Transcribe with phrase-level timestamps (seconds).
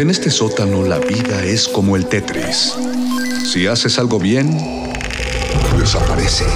[0.00, 2.74] En este sótano la vida es como el Tetris.
[3.44, 4.56] Si haces algo bien,
[5.78, 6.46] desaparece.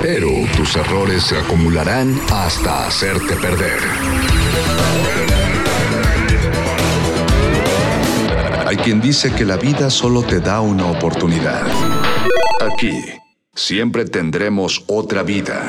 [0.00, 3.78] Pero tus errores se acumularán hasta hacerte perder.
[8.66, 11.66] Hay quien dice que la vida solo te da una oportunidad.
[12.62, 13.04] Aquí,
[13.54, 15.68] siempre tendremos otra vida.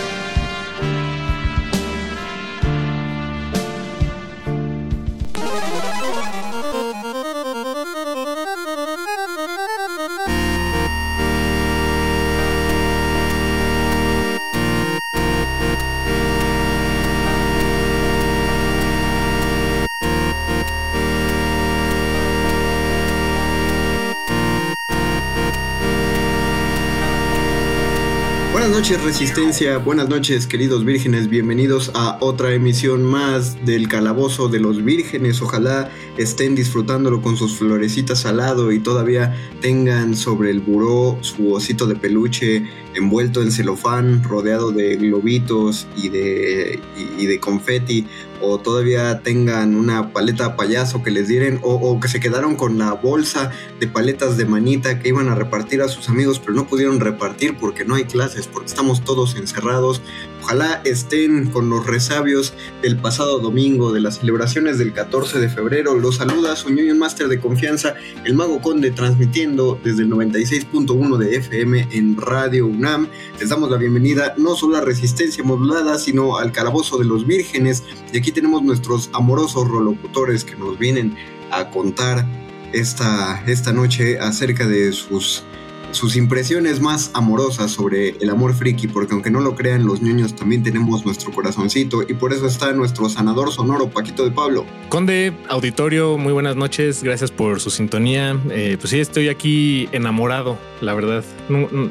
[28.81, 34.83] Noches Resistencia, buenas noches queridos vírgenes, bienvenidos a otra emisión más del Calabozo de los
[34.83, 35.39] Vírgenes.
[35.43, 41.53] Ojalá estén disfrutándolo con sus florecitas al lado y todavía tengan sobre el buró su
[41.53, 42.63] osito de peluche
[42.93, 46.79] envuelto en celofán, rodeado de globitos y de,
[47.17, 48.05] y, de confeti,
[48.41, 52.93] o todavía tengan una paleta payaso que les dieran, o, que se quedaron con la
[52.93, 56.99] bolsa de paletas de manita que iban a repartir a sus amigos, pero no pudieron
[56.99, 60.01] repartir porque no hay clases, porque estamos todos encerrados.
[60.43, 65.95] Ojalá estén con los resabios del pasado domingo, de las celebraciones del 14 de febrero.
[65.95, 67.93] Los saluda su ñoño máster de confianza,
[68.25, 73.07] el Mago Conde, transmitiendo desde el 96.1 de FM en Radio UNAM.
[73.39, 77.83] Les damos la bienvenida no solo a Resistencia Modulada, sino al Calabozo de los Vírgenes.
[78.11, 81.15] Y aquí tenemos nuestros amorosos rolocutores que nos vienen
[81.51, 82.25] a contar
[82.73, 85.43] esta, esta noche acerca de sus
[85.91, 90.35] sus impresiones más amorosas sobre el amor friki, porque aunque no lo crean, los niños
[90.35, 94.65] también tenemos nuestro corazoncito y por eso está nuestro sanador sonoro, Paquito de Pablo.
[94.89, 98.39] Conde, auditorio, muy buenas noches, gracias por su sintonía.
[98.51, 101.23] Eh, pues sí, estoy aquí enamorado, la verdad.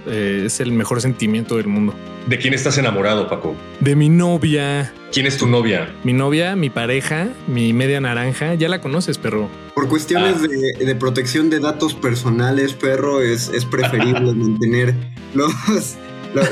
[0.06, 1.94] Eh, es el mejor sentimiento del mundo.
[2.26, 3.56] ¿De quién estás enamorado, Paco?
[3.80, 4.92] De mi novia.
[5.12, 5.92] ¿Quién es tu novia?
[6.04, 8.54] Mi novia, mi pareja, mi media naranja.
[8.54, 9.48] Ya la conoces, perro.
[9.74, 10.84] Por cuestiones ah.
[10.84, 14.94] de, protección de datos personales, perro, es, es preferible mantener
[15.34, 15.52] los,
[16.34, 16.50] las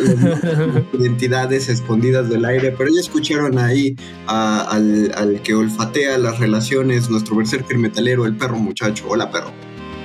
[0.92, 7.36] identidades escondidas del aire, pero ya escucharon ahí al, al, que olfatea las relaciones, nuestro
[7.36, 9.06] berserker metalero, el perro muchacho.
[9.08, 9.52] Hola, perro.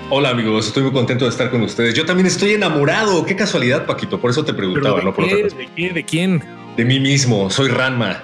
[0.09, 1.93] Hola amigos, estoy muy contento de estar con ustedes.
[1.95, 3.25] Yo también estoy enamorado.
[3.25, 4.19] Qué casualidad, Paquito.
[4.19, 5.13] Por eso te preguntaba, ¿no?
[5.13, 5.93] Por ¿De quién?
[5.93, 6.43] ¿De quién?
[6.77, 7.49] De mí mismo.
[7.49, 8.23] Soy Ranma.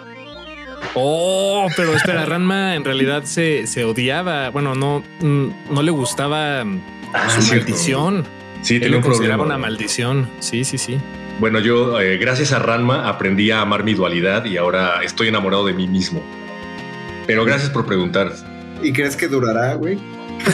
[0.93, 4.49] Oh, pero espera, Ranma en realidad se, se odiaba.
[4.49, 8.25] Bueno, no, mm, no le gustaba ah, su maldición.
[8.61, 10.29] Sí, tenía un consideraba una maldición.
[10.39, 10.97] Sí, sí, sí.
[11.39, 15.65] Bueno, yo eh, gracias a Ranma aprendí a amar mi dualidad y ahora estoy enamorado
[15.65, 16.21] de mí mismo.
[17.25, 18.33] Pero gracias por preguntar.
[18.83, 19.97] ¿Y crees que durará, güey?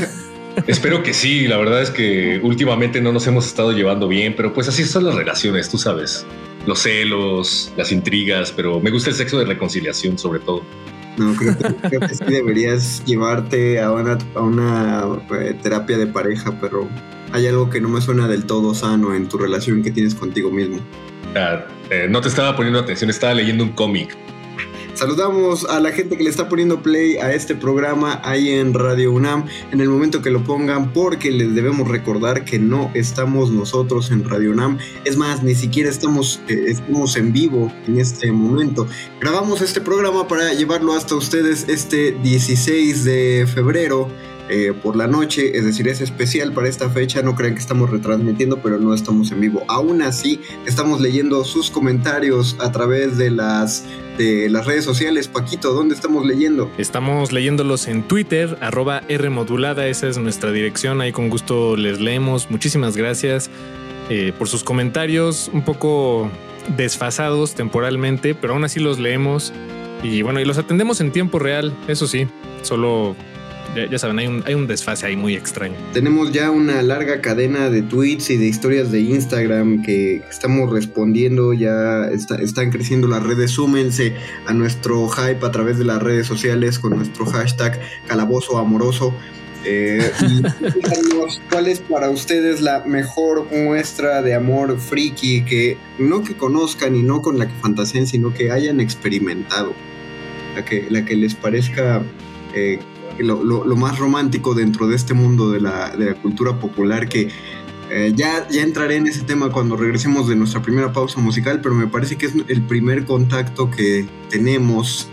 [0.67, 4.53] Espero que sí, la verdad es que últimamente no nos hemos estado llevando bien, pero
[4.53, 6.25] pues así son las relaciones, tú sabes.
[6.65, 10.63] Los celos, las intrigas, pero me gusta el sexo de reconciliación sobre todo.
[11.17, 15.05] No, creo que, sí deberías llevarte a una, a una
[15.39, 16.89] eh, terapia de pareja, pero
[17.31, 20.51] hay algo que no me suena del todo sano en tu relación que tienes contigo
[20.51, 20.79] mismo.
[21.35, 24.15] Ah, eh, no te estaba poniendo atención, estaba leyendo un cómic.
[24.95, 29.11] Saludamos a la gente que le está poniendo play a este programa ahí en Radio
[29.11, 34.09] UNAM en el momento que lo pongan porque les debemos recordar que no estamos nosotros
[34.11, 34.77] en Radio UNAM.
[35.03, 38.87] Es más, ni siquiera estamos, eh, estamos en vivo en este momento.
[39.19, 44.07] Grabamos este programa para llevarlo hasta ustedes este 16 de febrero
[44.47, 47.89] eh, por la noche, es decir, es especial para esta fecha, no crean que estamos
[47.89, 49.63] retransmitiendo, pero no estamos en vivo.
[49.67, 53.85] Aún así, estamos leyendo sus comentarios a través de las,
[54.19, 55.27] de las redes sociales.
[55.27, 56.71] Paquito, ¿dónde estamos leyendo?
[56.77, 62.51] Estamos leyéndolos en Twitter, arroba Rmodulada, esa es nuestra dirección, ahí con gusto les leemos.
[62.51, 63.49] Muchísimas gracias
[64.09, 66.29] eh, por sus comentarios, un poco
[66.77, 69.53] desfasados temporalmente, pero aún así los leemos.
[70.03, 72.27] Y bueno, y los atendemos en tiempo real, eso sí,
[72.61, 73.15] solo
[73.75, 75.75] ya, saben, hay un, hay un desfase ahí muy extraño.
[75.93, 81.53] Tenemos ya una larga cadena de tweets y de historias de Instagram que estamos respondiendo,
[81.53, 86.79] ya están creciendo las redes, súmense a nuestro hype a través de las redes sociales
[86.79, 89.13] con nuestro hashtag calabozo amoroso.
[89.67, 90.11] Eh,
[91.49, 97.01] cuál es para ustedes la mejor muestra de amor friki que no que conozcan y
[97.01, 99.73] no con la que fantaseen, sino que hayan experimentado.
[100.55, 102.01] La que, la que les parezca
[102.53, 102.79] eh,
[103.19, 107.29] lo, más romántico dentro de este mundo de la, cultura popular que
[107.89, 111.75] eh, ya, ya entraré en ese tema cuando regresemos de nuestra primera pausa musical, pero
[111.75, 115.07] me parece que es el primer contacto que tenemos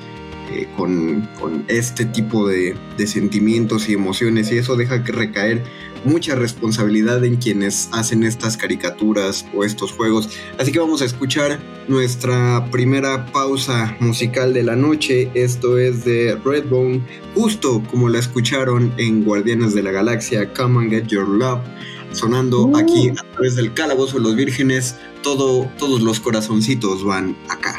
[0.51, 1.29] eh, con,
[1.69, 5.63] este tipo de, de, sentimientos y emociones y eso deja que recaer
[6.05, 10.29] mucha responsabilidad en quienes hacen estas caricaturas o estos juegos.
[10.59, 15.31] Así que vamos a escuchar nuestra primera pausa musical de la noche.
[15.35, 17.03] Esto es de Redbone,
[17.35, 21.61] justo como la escucharon en Guardianes de la Galaxia, Come and Get Your Love.
[22.13, 22.77] Sonando uh.
[22.77, 27.79] aquí a través del calabozo de los vírgenes, todo, todos los corazoncitos van acá.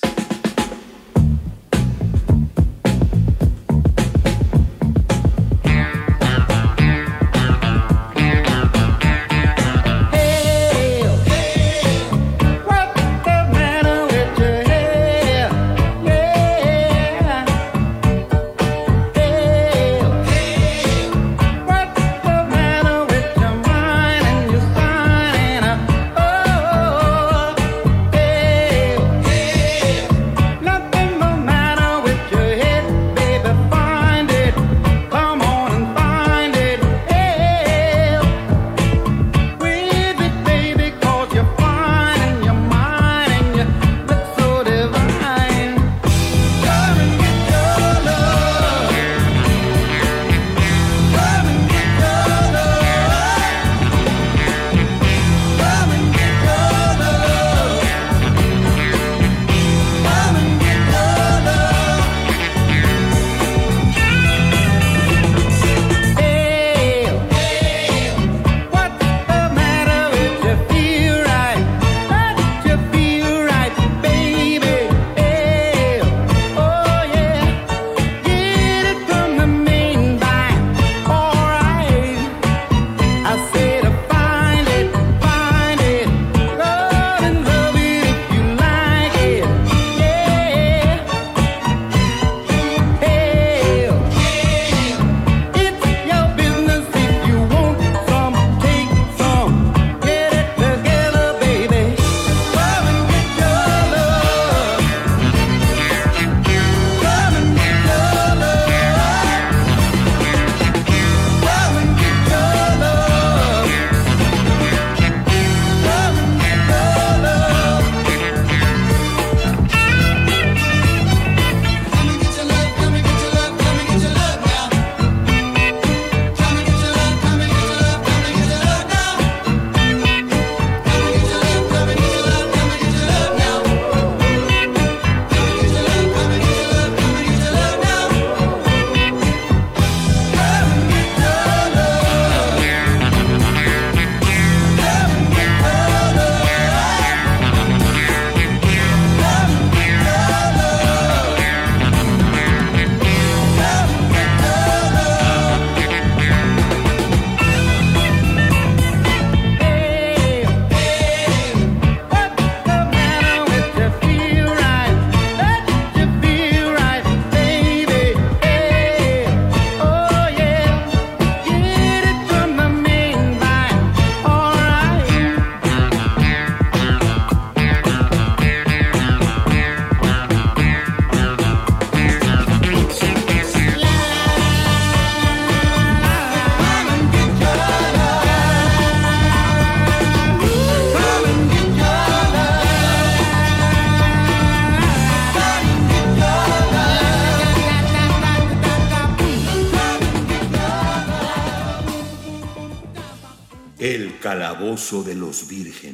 [204.21, 205.90] Calabozo de los vírgenes.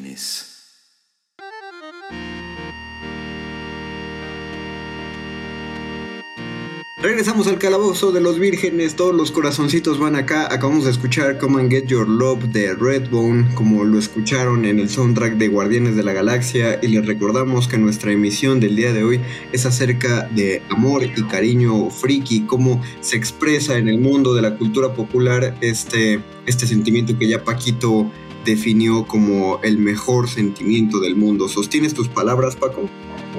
[7.58, 10.46] Al calabozo de los vírgenes, todos los corazoncitos van acá.
[10.54, 14.88] Acabamos de escuchar Come and Get Your Love de Redbone, como lo escucharon en el
[14.88, 16.78] soundtrack de Guardianes de la Galaxia.
[16.84, 19.22] Y les recordamos que nuestra emisión del día de hoy
[19.54, 24.56] es acerca de amor y cariño friki, cómo se expresa en el mundo de la
[24.56, 28.12] cultura popular este, este sentimiento que ya Paquito
[28.48, 31.50] definió como el mejor sentimiento del mundo.
[31.50, 32.90] ¿Sostienes tus palabras, Paco?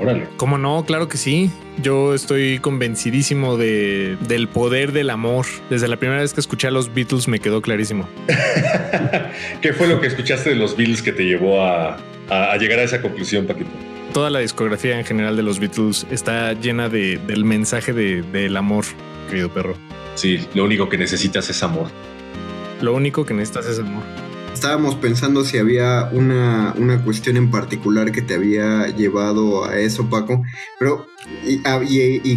[0.00, 0.28] Órale.
[0.36, 0.84] ¿Cómo no?
[0.84, 1.50] Claro que sí.
[1.82, 5.46] Yo estoy convencidísimo de, del poder del amor.
[5.70, 8.06] Desde la primera vez que escuché a los Beatles me quedó clarísimo.
[9.62, 11.96] ¿Qué fue lo que escuchaste de los Beatles que te llevó a,
[12.60, 13.70] llegar a esa conclusión, Paquito?
[14.12, 18.56] Toda la discografía en general de los Beatles está llena de, del mensaje de, del
[18.58, 18.84] amor,
[19.28, 19.74] querido perro.
[20.16, 21.88] Sí, lo único que necesitas es amor.
[22.82, 24.27] Lo único que necesitas es amor.
[24.58, 26.74] Estábamos pensando si había una,
[27.04, 30.42] cuestión en particular que te había llevado a eso, Paco,
[30.80, 31.06] pero
[31.46, 31.80] y, ah,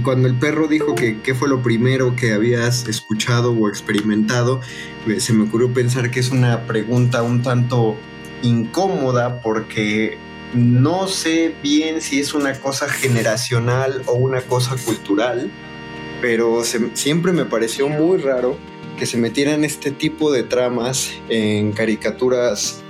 [0.03, 4.61] cuando el perro dijo que qué fue lo primero que habías escuchado o experimentado,
[5.07, 7.97] eh, se me ocurrió pensar que es una pregunta un tanto
[8.43, 10.19] incómoda porque
[10.53, 15.49] no sé bien si es una cosa generacional o una cosa cultural,
[16.21, 16.61] pero
[16.93, 18.59] siempre me pareció muy raro
[19.01, 22.84] que se metieran este tipo de tramas en caricaturas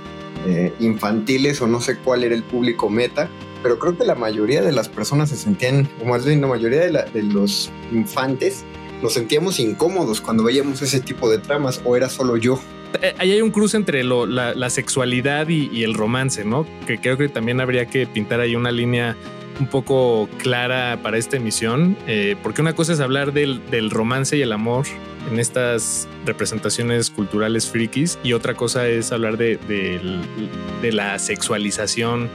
[0.46, 3.30] eh, infantiles o no sé cuál era el público meta,
[3.62, 6.80] pero creo que la mayoría de las personas se sentían, o más bien la mayoría
[6.80, 8.62] de, los infantes,
[9.00, 12.60] nos sentíamos incómodos cuando veíamos ese tipo de tramas, o era solo yo.
[13.00, 16.66] Eh, ahí hay un cruce entre la, sexualidad y, el romance, ¿no?
[16.86, 19.16] Que creo que también habría que pintar ahí una línea
[19.58, 24.42] un poco clara para esta emisión, eh, porque una cosa es hablar del romance y
[24.42, 24.84] el amor
[25.30, 32.28] en estas representaciones culturales frikis y otra cosa es hablar de, de, la sexualización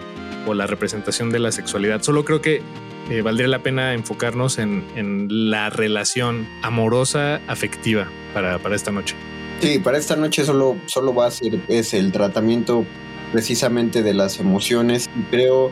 [0.46, 2.02] o la representación de la sexualidad.
[2.02, 2.62] Solo creo que
[3.10, 9.16] eh, valdría la pena enfocarnos en, en, la relación amorosa, afectiva para, para, esta noche.
[9.62, 12.86] Sí, para esta noche solo, solo va a ser es el tratamiento
[13.32, 15.72] precisamente de las emociones y creo,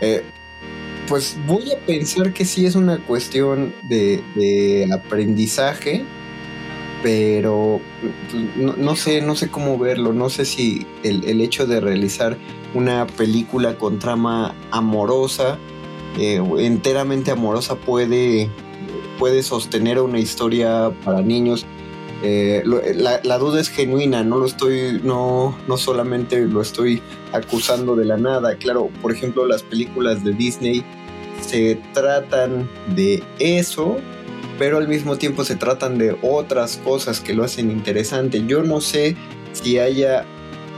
[0.00, 0.22] eh,
[1.08, 6.04] pues voy a pensar que sí es una cuestión de, de aprendizaje
[7.04, 7.82] pero
[8.56, 12.38] no, sé, no sé cómo verlo, no sé si el, hecho de realizar
[12.72, 15.58] una película con trama amorosa,
[16.18, 18.48] eh, enteramente amorosa, puede,
[19.18, 21.66] puede sostener una historia para niños.
[22.22, 28.06] Eh, la, duda es genuina, no lo estoy, no, no solamente lo estoy acusando de
[28.06, 28.56] la nada.
[28.56, 30.82] Claro, por ejemplo, las películas de Disney
[31.42, 33.98] se tratan de eso,
[34.58, 38.44] pero al mismo tiempo se tratan de otras cosas que lo hacen interesante.
[38.46, 39.16] Yo no sé
[39.52, 40.24] si haya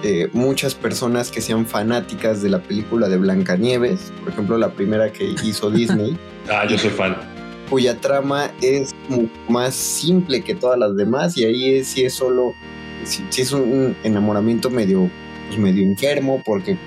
[0.02, 5.12] eh, muchas personas que sean fanáticas de la película de Blancanieves, por ejemplo la primera
[5.12, 6.16] que hizo Disney.
[6.50, 7.16] ah, yo soy fan.
[7.70, 8.94] Cuya trama es
[9.48, 12.54] más simple que todas las demás y ahí sí es solo,
[13.04, 15.10] si es un enamoramiento medio,
[15.48, 16.78] pues, medio enfermo porque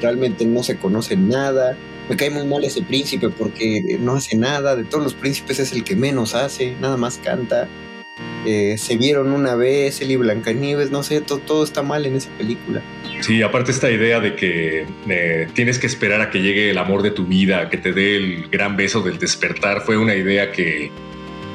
[0.00, 1.76] realmente no se conoce nada
[2.08, 5.72] me cae muy mal ese príncipe porque no hace nada, de todos los príncipes es
[5.72, 7.68] el que menos hace, nada más canta.
[8.44, 12.30] Eh, se vieron una vez, él y Blancanieves, no sé, todo, está mal en esa
[12.30, 12.82] película.
[13.20, 17.02] Sí, aparte esta idea de que eh, tienes que esperar a que llegue el amor
[17.02, 20.90] de tu vida, que te dé el gran beso del despertar, fue una idea que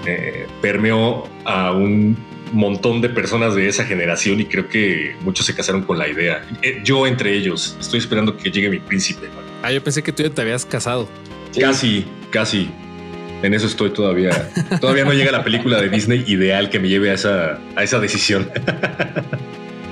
[0.06, 2.16] eh, permeó a un
[2.54, 6.42] montón de personas de esa generación y creo que muchos se casaron con la idea.
[6.86, 9.27] yo entre ellos, estoy esperando que llegue mi príncipe.
[9.64, 11.08] Ah, yo pensé que tú ya te habías casado.
[11.60, 12.70] Casi, casi.
[13.42, 14.50] En eso estoy todavía.
[14.82, 18.00] Todavía no llega la película de Disney ideal que me lleve a esa, a esa
[18.00, 18.50] decisión.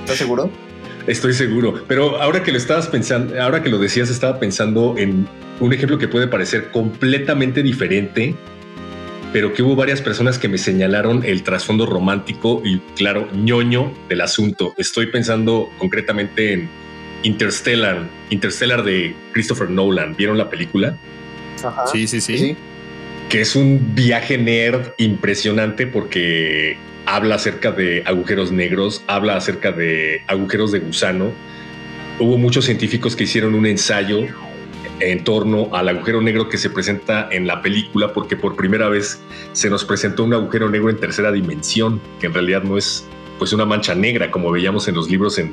[0.00, 0.50] ¿Estás seguro?
[1.06, 1.84] Estoy seguro.
[1.86, 5.28] Pero ahora que lo estabas pensando, ahora que lo decías, estaba pensando en
[5.60, 8.34] un ejemplo que puede parecer completamente diferente,
[9.32, 14.22] pero que hubo varias personas que me señalaron el trasfondo romántico y, claro, ñoño del
[14.22, 14.74] asunto.
[14.76, 16.68] Estoy pensando concretamente en
[17.26, 20.14] Interstellar, Interstellar de Christopher Nolan.
[20.14, 20.96] ¿Vieron la película?
[21.90, 22.56] Sí, sí, sí,
[23.28, 30.22] Que es un viaje nerd impresionante porque habla acerca de agujeros negros, habla acerca de
[30.28, 31.32] agujeros de gusano.
[32.20, 34.26] Hubo muchos científicos que hicieron un ensayo
[35.00, 39.20] en torno al agujero negro que se presenta en la película porque por primera vez
[39.52, 43.04] se nos presentó un agujero negro en tercera dimensión, que en realidad no es
[43.38, 45.52] pues una mancha negra como veíamos en los libros en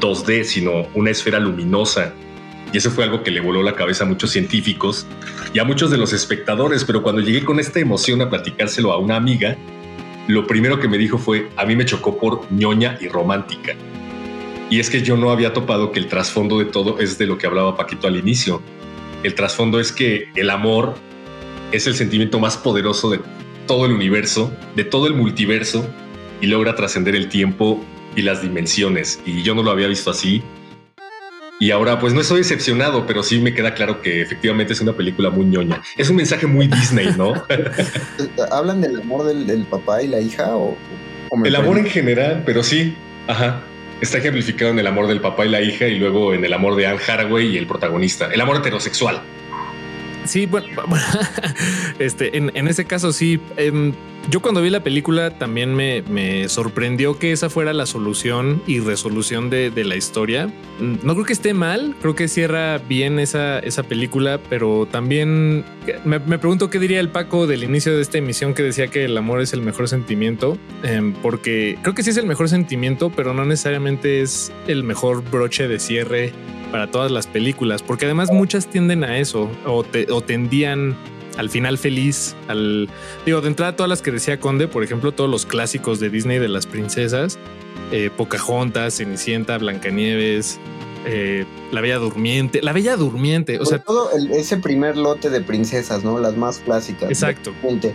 [0.00, 2.12] 2D, sino una esfera luminosa.
[2.72, 5.06] Y eso fue algo que le voló la cabeza a muchos científicos
[5.54, 8.98] y a muchos de los espectadores, pero cuando llegué con esta emoción a platicárselo a
[8.98, 9.56] una amiga,
[10.26, 13.74] lo primero que me dijo fue, a mí me chocó por ñoña y romántica.
[14.70, 17.38] Y es que yo no había topado que el trasfondo de todo es de lo
[17.38, 18.60] que hablaba Paquito al inicio.
[19.22, 20.94] El trasfondo es que el amor
[21.72, 23.20] es el sentimiento más poderoso de
[23.66, 25.88] todo el universo, de todo el multiverso,
[26.42, 27.82] y logra trascender el tiempo
[28.16, 29.20] y las dimensiones.
[29.24, 30.42] Y yo no lo había visto así.
[31.60, 34.92] Y ahora, pues no estoy decepcionado, pero sí me queda claro que efectivamente es una
[34.92, 35.82] película muy ñoña.
[35.96, 37.32] Es un mensaje muy Disney, ¿no?
[38.52, 40.54] ¿Hablan del amor del, papá y la hija?
[40.54, 40.76] O,
[41.44, 42.94] el amor en general, pero sí.
[43.26, 43.60] Ajá.
[44.00, 46.76] Está ejemplificado en el amor del papá y la hija y luego en el amor
[46.76, 48.30] de Anne Haraway y el protagonista.
[48.32, 49.20] El amor heterosexual.
[50.24, 50.68] Sí, bueno,
[51.98, 53.40] este, en, en, ese caso sí.
[53.56, 53.92] Em,
[54.30, 58.80] yo cuando vi la película también me, me, sorprendió que esa fuera la solución y
[58.80, 60.48] resolución de, de, la historia.
[60.80, 65.64] Mm, no creo que esté mal, creo que cierra bien esa, esa película, pero también
[66.04, 69.04] me, me, pregunto qué diría el Paco del inicio de esta emisión que decía que
[69.04, 73.10] el amor es el mejor sentimiento, em, porque creo que sí es el mejor sentimiento,
[73.10, 76.32] pero no necesariamente es el mejor broche de cierre
[76.70, 80.96] para todas las películas, porque además muchas tienden a eso o, o tendían
[81.38, 82.90] al final feliz, al
[83.24, 86.38] digo, de entrada todas las que decía Conde, por ejemplo, todos los clásicos de Disney
[86.38, 87.38] de las princesas,
[87.92, 90.58] eh, Pocahontas, Cenicienta, Blancanieves,
[91.06, 96.02] eh, La Bella Durmiente, La Bella Durmiente, o sea, todo ese primer lote de princesas,
[96.02, 96.18] ¿no?
[96.18, 97.08] Las más clásicas.
[97.08, 97.54] Exacto.
[97.62, 97.94] Este.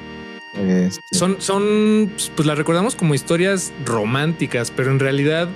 [1.12, 5.50] Son, son, pues las recordamos como historias románticas, pero en realidad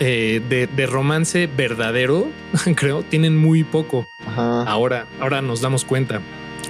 [0.00, 2.28] eh, de, romance verdadero,
[2.76, 4.08] creo, tienen muy poco.
[4.36, 6.20] Ahora, ahora nos damos cuenta.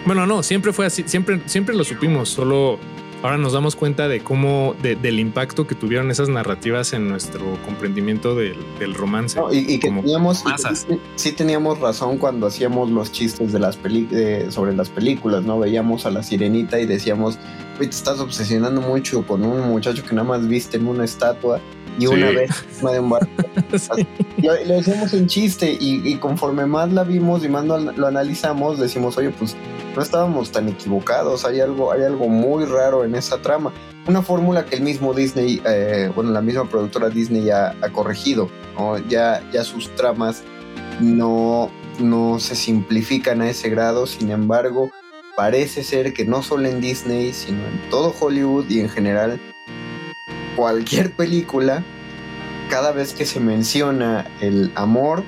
[0.04, 2.78] Bueno, no, siempre fue así, siempre, siempre lo supimos, solo
[3.22, 8.34] ahora nos damos cuenta de cómo, del impacto que tuvieron esas narrativas en nuestro comprendimiento
[8.34, 9.40] del, romance.
[9.52, 10.42] y, que teníamos,
[11.14, 13.78] sí, teníamos razón cuando hacíamos los chistes de las
[14.52, 15.60] sobre las películas, ¿no?
[15.60, 17.38] Veíamos a la sirenita y decíamos,
[17.78, 21.60] te estás obsesionando mucho con un muchacho que nada más viste en una estatua
[21.98, 23.30] y una vez de un barco.
[24.38, 29.30] lo, decíamos en chiste y, conforme más la vimos y más lo, analizamos, decimos, oye,
[29.30, 29.56] pues
[29.94, 33.72] no estábamos tan equivocados, hay algo, hay algo muy raro en esa trama.
[34.06, 38.48] Una fórmula que el mismo Disney, eh, bueno, la misma productora Disney ya ha corregido,
[39.08, 40.42] ya, ya sus tramas
[41.00, 44.90] no, no se simplifican a ese grado, sin embargo,
[45.36, 49.40] parece ser que no solo en Disney, sino en todo Hollywood y en general,
[50.56, 51.82] cualquier película,
[52.70, 55.24] cada vez que se menciona el amor,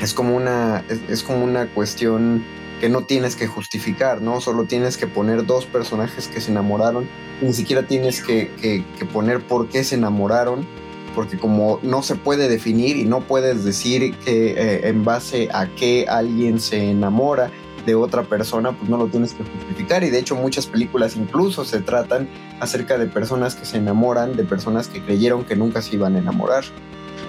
[0.00, 2.44] es como una, es, como una cuestión
[2.80, 4.40] que no tienes que justificar, ¿no?
[4.40, 7.08] Solo tienes que poner dos personajes que se enamoraron,
[7.40, 10.66] ni siquiera tienes que, poner por qué se enamoraron,
[11.14, 15.66] porque como no se puede definir y no puedes decir que eh, en base a
[15.68, 17.50] qué alguien se enamora,
[17.86, 20.04] de otra persona, pues no lo tienes que justificar.
[20.04, 22.28] Y de hecho muchas películas incluso se tratan
[22.60, 26.18] acerca de personas que se enamoran, de personas que creyeron que nunca se iban a
[26.18, 26.64] enamorar.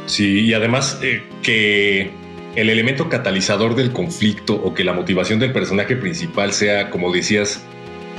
[0.08, 2.12] Sí, y además eh, que
[2.56, 7.64] el elemento catalizador del conflicto o que la motivación del personaje principal sea, como decías,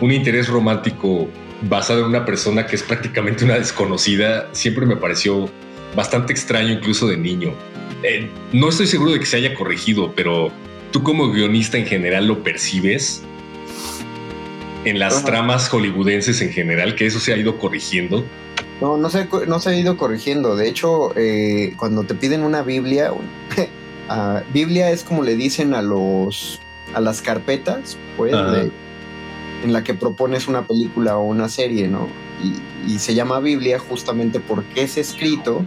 [0.01, 1.29] un interés romántico
[1.63, 5.51] basado en una persona que es prácticamente una desconocida, siempre me pareció
[5.97, 7.53] bastante extraño incluso de niño.
[8.03, 10.53] Eh, no estoy seguro de que se haya corregido, pero
[10.91, 13.23] ¿Tú como guionista en general lo percibes?
[14.85, 18.25] En las tramas hollywoodenses en general, que eso se ha ido corrigiendo.
[18.81, 20.57] No, no se, no se ha ido corrigiendo.
[20.57, 23.21] De hecho, eh, cuando te piden una Biblia, uh,
[24.53, 26.61] Biblia es como le dicen a los
[26.95, 28.33] a las carpetas, pues,
[29.63, 32.09] en la que propones una película o una serie, ¿no?
[32.43, 35.67] Y, y se llama Biblia justamente porque es escrito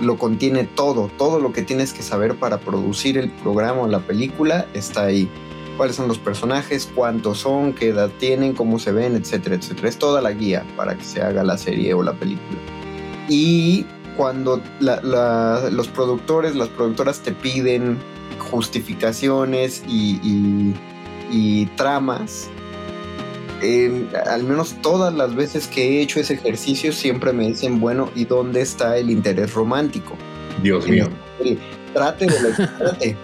[0.00, 4.00] lo contiene todo, todo lo que tienes que saber para producir el programa o la
[4.00, 5.28] película está ahí.
[5.76, 9.88] Cuáles son los personajes, cuántos son, qué edad tienen, cómo se ven, etcétera, etcétera.
[9.88, 12.58] Es toda la guía para que se haga la serie o la película.
[13.28, 13.86] Y
[14.16, 17.98] cuando los productores, las productoras te piden
[18.38, 20.74] justificaciones y,
[21.30, 22.50] y tramas,
[24.26, 28.24] al menos todas las veces que he hecho ese ejercicio siempre me dicen, bueno, ¿y
[28.24, 30.16] dónde está el interés romántico?
[30.62, 31.08] Dios mío.
[31.92, 33.16] trate de lo que trate.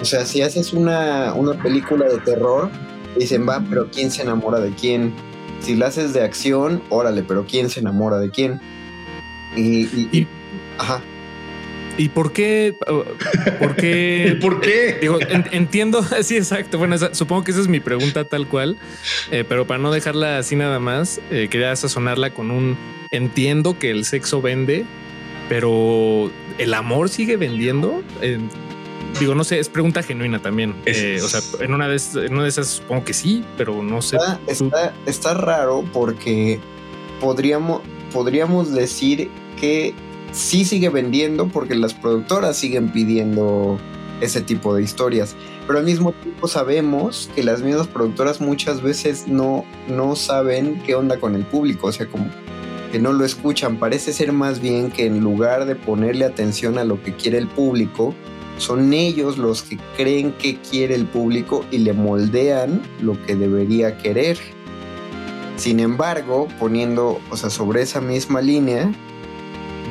[0.00, 2.70] O sea, si haces una, una película de terror,
[3.16, 5.12] dicen, va, pero ¿quién se enamora de quién?
[5.60, 8.60] Si la haces de acción, órale, pero ¿quién se enamora de quién?
[9.56, 9.84] Y,
[10.16, 10.28] y
[10.78, 11.00] ajá.
[11.96, 12.76] ¿Y por qué?
[13.58, 14.36] ¿Por qué?
[14.40, 14.98] ¿Por qué?
[15.00, 15.18] Digo,
[15.52, 16.78] entiendo, sí, exacto.
[16.78, 18.76] Bueno, supongo que esa es mi pregunta tal cual,
[19.30, 22.76] eh, pero para no dejarla así nada más, eh, quería sazonarla con un
[23.10, 24.84] entiendo que el sexo vende,
[25.48, 28.02] pero el amor sigue vendiendo.
[29.20, 30.74] digo, no sé, es pregunta genuina también.
[30.86, 34.02] Eh, o sea, en una, de, en una de esas supongo que sí, pero no
[34.02, 34.16] sé.
[34.48, 36.58] Está, está, raro porque
[37.20, 39.30] podríamos, podríamos decir
[39.60, 39.94] que
[40.34, 43.78] sí sigue vendiendo porque las productoras siguen pidiendo
[44.20, 45.36] ese tipo de historias.
[45.66, 50.94] Pero al mismo tiempo sabemos que las mismas productoras muchas veces no, no saben qué
[50.94, 52.26] onda con el público, o sea, como
[52.92, 53.78] que no lo escuchan.
[53.78, 57.48] Parece ser más bien que en lugar de ponerle atención a lo que quiere el
[57.48, 58.14] público,
[58.58, 63.98] son ellos los que creen que quiere el público y le moldean lo que debería
[63.98, 64.38] querer.
[65.56, 68.92] Sin embargo, poniendo, o sea, sobre esa misma línea,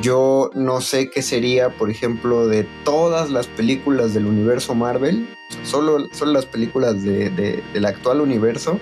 [0.02, 5.28] yo no sé qué sería, por ejemplo, de todas las películas del universo Marvel,
[5.62, 8.80] solo, solo las películas del actual universo,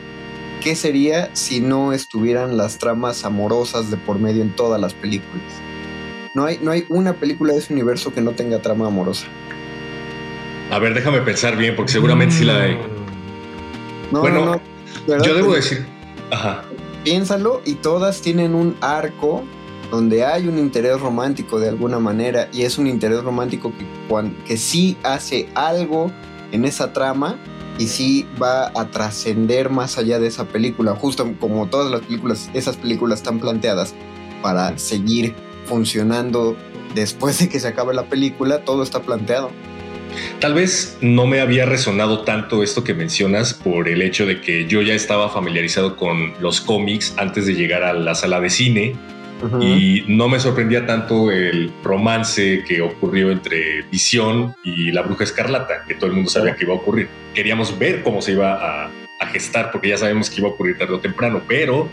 [0.62, 5.42] qué sería si no estuvieran las tramas amorosas de por medio en todas las películas.
[6.34, 9.26] No hay, no hay una película de ese universo que no tenga trama amorosa.
[10.70, 12.78] A ver, déjame pensar bien, porque seguramente sí la hay.
[14.10, 14.60] bueno,
[15.06, 15.84] yo debo decir,
[16.30, 16.64] ajá.
[17.04, 19.42] Piénsalo y todas tienen un arco
[19.92, 23.84] donde hay un interés romántico de alguna manera y es un interés romántico que,
[24.46, 26.10] que sí hace algo
[26.50, 27.36] en esa trama
[27.78, 32.50] y sí va a trascender más allá de esa película, justo como todas las películas,
[32.54, 33.94] esas películas están planteadas
[34.40, 35.34] para seguir
[35.66, 36.56] funcionando
[36.94, 39.50] después de que se acabe la película, todo está planteado.
[40.40, 44.66] Tal vez no me había resonado tanto esto que mencionas por el hecho de que
[44.66, 48.96] yo ya estaba familiarizado con los cómics antes de llegar a la sala de cine
[49.60, 55.84] y no me sorprendía tanto el romance que ocurrió entre Visión y la Bruja Escarlata,
[55.86, 57.08] que todo el mundo sabía que iba a ocurrir.
[57.34, 58.90] Queríamos ver cómo se iba a,
[59.32, 61.88] gestar, porque ya sabemos que iba a ocurrir tarde o temprano, pero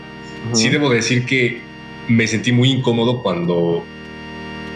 [0.52, 1.60] sí debo decir que
[2.08, 3.84] me sentí muy incómodo cuando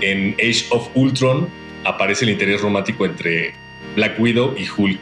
[0.00, 1.48] en Age of Ultron
[1.84, 3.54] aparece el interés romántico entre
[3.96, 5.00] Black Widow y Hulk.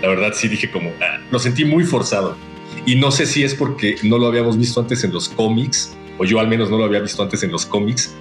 [0.00, 2.38] La verdad sí dije como, ah, lo sentí muy forzado.
[2.86, 6.24] Y no sé si es porque no lo habíamos visto antes en los cómics o
[6.24, 8.14] yo al menos no lo había visto antes en los cómics,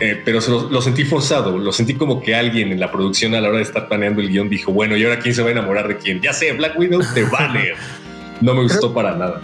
[0.00, 0.40] eh, pero
[0.70, 3.64] lo, sentí forzado, lo sentí como que alguien en la producción a la hora de
[3.64, 6.20] estar planeando el guion dijo, bueno, ¿y ahora quién se va a enamorar de quién?
[6.20, 7.74] Ya sé, Black Widow te vale.
[8.40, 9.42] no me gustó para nada.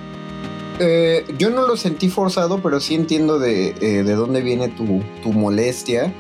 [0.79, 5.03] Eh, yo no lo sentí forzado, pero sí entiendo de, eh, de dónde viene tu,
[5.23, 6.13] tu molestia,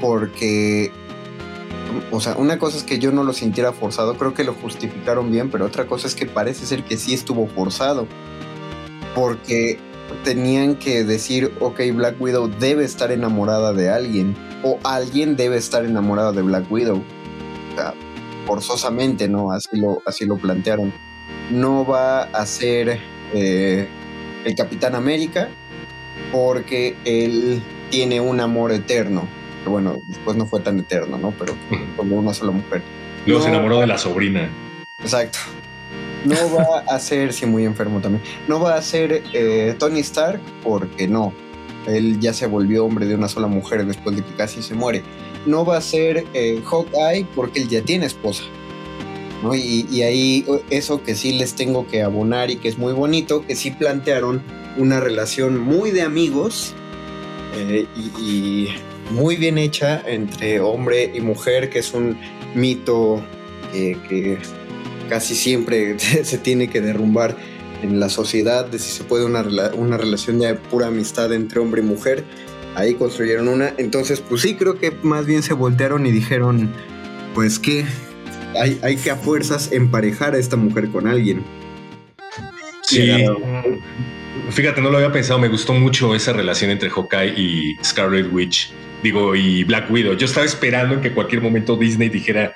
[0.00, 0.92] porque
[2.10, 5.30] o sea, una cosa es que yo no lo sintiera forzado, creo que lo justificaron
[5.30, 8.06] bien, pero otra cosa es que parece ser que sí estuvo forzado.
[9.14, 9.78] Porque
[10.24, 15.84] tenían que decir, ok, Black Widow debe estar enamorada de alguien o alguien debe estar
[15.84, 16.98] enamorado de Black Widow.
[16.98, 17.94] O sea,
[18.46, 19.52] forzosamente, ¿no?
[19.52, 20.92] Así lo, así lo plantearon.
[21.50, 23.00] No va a ser
[23.32, 23.88] eh,
[24.44, 25.48] el Capitán América
[26.32, 29.28] porque él tiene un amor eterno.
[29.64, 31.32] Que bueno, después no fue tan eterno, ¿no?
[31.38, 31.54] Pero
[31.96, 32.82] como una sola mujer.
[33.26, 34.50] Luego se enamoró de la sobrina.
[34.98, 35.38] Exacto.
[36.24, 38.22] No va a ser, sí, muy enfermo también.
[38.46, 41.32] No va a ser eh, Tony Stark porque no.
[41.86, 45.02] Él ya se volvió hombre de una sola mujer después de que casi se muere.
[45.46, 48.42] No va a ser eh, Hawkeye porque él ya tiene esposa.
[49.54, 53.56] Y, ahí eso que sí les tengo que abonar y que es muy bonito, que
[53.56, 54.42] sí plantearon
[54.76, 56.74] una relación muy de amigos
[57.56, 58.68] eh, y,
[59.12, 62.16] muy bien hecha entre hombre y mujer, que es un
[62.54, 63.20] mito
[63.72, 64.38] que
[65.10, 67.36] casi siempre se tiene que derrumbar
[67.82, 69.42] en la sociedad, de si se puede una,
[69.74, 72.24] una relación de pura amistad entre hombre y mujer.
[72.76, 73.74] Ahí construyeron una.
[73.78, 76.70] Entonces, pues sí, creo que más bien se voltearon y dijeron,
[77.34, 77.84] pues que
[78.58, 81.42] hay, hay que a fuerzas emparejar a esta mujer con alguien.
[82.82, 83.10] Sí.
[84.50, 88.72] Fíjate, no lo había pensado, me gustó mucho esa relación entre Hawkeye y Scarlet Witch,
[89.02, 90.14] digo, y Black Widow.
[90.16, 92.54] Yo estaba esperando en que cualquier momento Disney dijera,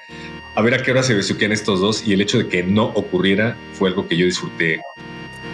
[0.54, 2.84] a ver a qué hora se besuquean estos dos y el hecho de que no
[2.84, 4.80] ocurriera fue algo que yo disfruté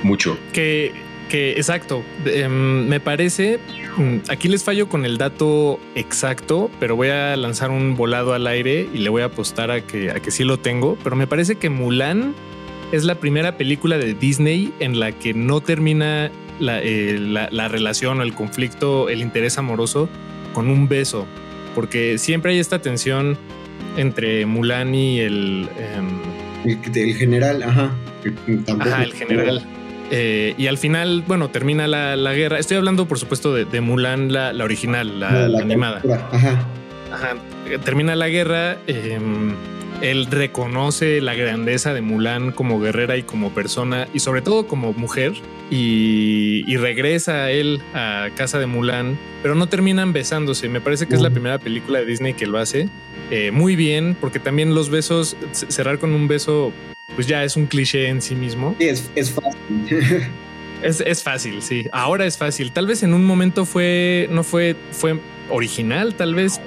[0.03, 0.39] mucho.
[0.53, 0.93] Que,
[1.29, 3.59] que exacto, em, me parece,
[3.97, 8.47] mm, aquí les fallo con el dato exacto, pero voy a lanzar un volado al
[8.47, 11.27] aire y le voy a apostar a que, a que sí lo tengo, pero me
[11.27, 12.35] parece que Mulan
[12.93, 18.21] es la primera película de Disney en la que no termina la, eh, la relación
[18.21, 20.11] o el conflicto, el interés amoroso
[20.53, 21.27] con un beso,
[21.75, 23.39] porque siempre hay esta tensión
[24.01, 25.69] entre Mulan y el.
[26.65, 27.91] el, general, ajá.
[28.79, 29.63] Ajá, el general.
[30.11, 32.59] Eh, y al final, bueno, termina la, guerra.
[32.59, 36.03] Estoy hablando, por supuesto, de, Mulan, la, original, la, animada.
[36.33, 36.67] Ajá.
[37.13, 37.37] Ajá.
[37.85, 38.79] Termina la guerra.
[38.87, 39.55] Em,
[40.03, 44.93] él reconoce la grandeza de Mulan como guerrera y como persona y sobre todo como
[44.93, 45.35] mujer
[45.71, 50.69] y, y regresa a él a casa de Mulan, pero no terminan besándose.
[50.69, 52.89] Me parece que es la primera película de Disney que lo hace
[53.31, 56.73] eh, muy bien, porque también los besos, cerrar con un beso,
[57.15, 58.75] pues ya es un cliché en sí mismo.
[58.79, 60.29] Sí, es, fácil.
[60.83, 61.87] Es, es, fácil, sí.
[61.93, 62.73] Ahora es fácil.
[62.73, 66.59] Tal vez en un momento fue, no fue, fue original, tal vez.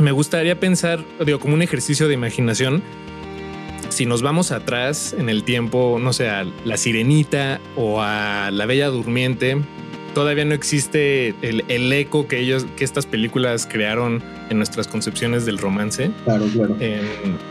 [0.00, 2.82] Me gustaría pensar, digo, como un ejercicio de imaginación,
[3.90, 8.66] si nos vamos atrás en el tiempo, no sé, a La Sirenita o a La
[8.66, 9.56] Bella Durmiente,
[10.14, 15.58] todavía no existe el, eco que ellos, que estas películas crearon en nuestras concepciones del
[15.58, 16.10] romance.
[16.24, 16.76] Claro, claro.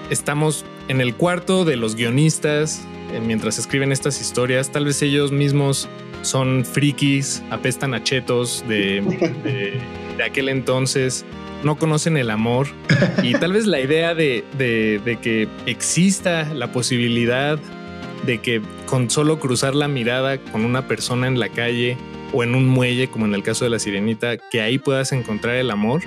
[0.10, 2.82] estamos en el cuarto de los guionistas
[3.14, 4.70] eh, mientras escriben estas historias.
[4.70, 5.88] Tal vez ellos mismos
[6.24, 9.02] son frikis, apestan a chetos de,
[10.18, 11.26] de aquel entonces
[11.64, 12.68] no conocen el amor
[13.24, 14.44] y tal vez la idea de,
[15.22, 17.60] que exista la posibilidad
[18.26, 21.98] de que con solo cruzar la mirada con una persona en la calle
[22.32, 25.56] o en un muelle, como en el caso de la sirenita, que ahí puedas encontrar
[25.56, 26.02] el amor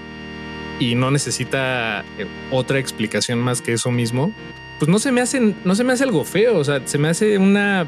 [0.79, 4.33] y no necesita eh, otra explicación más que eso mismo,
[4.79, 7.09] pues no se me hace, no se me hace algo feo, o sea, se me
[7.09, 7.87] hace una,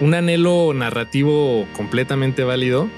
[0.00, 2.88] un anhelo narrativo completamente válido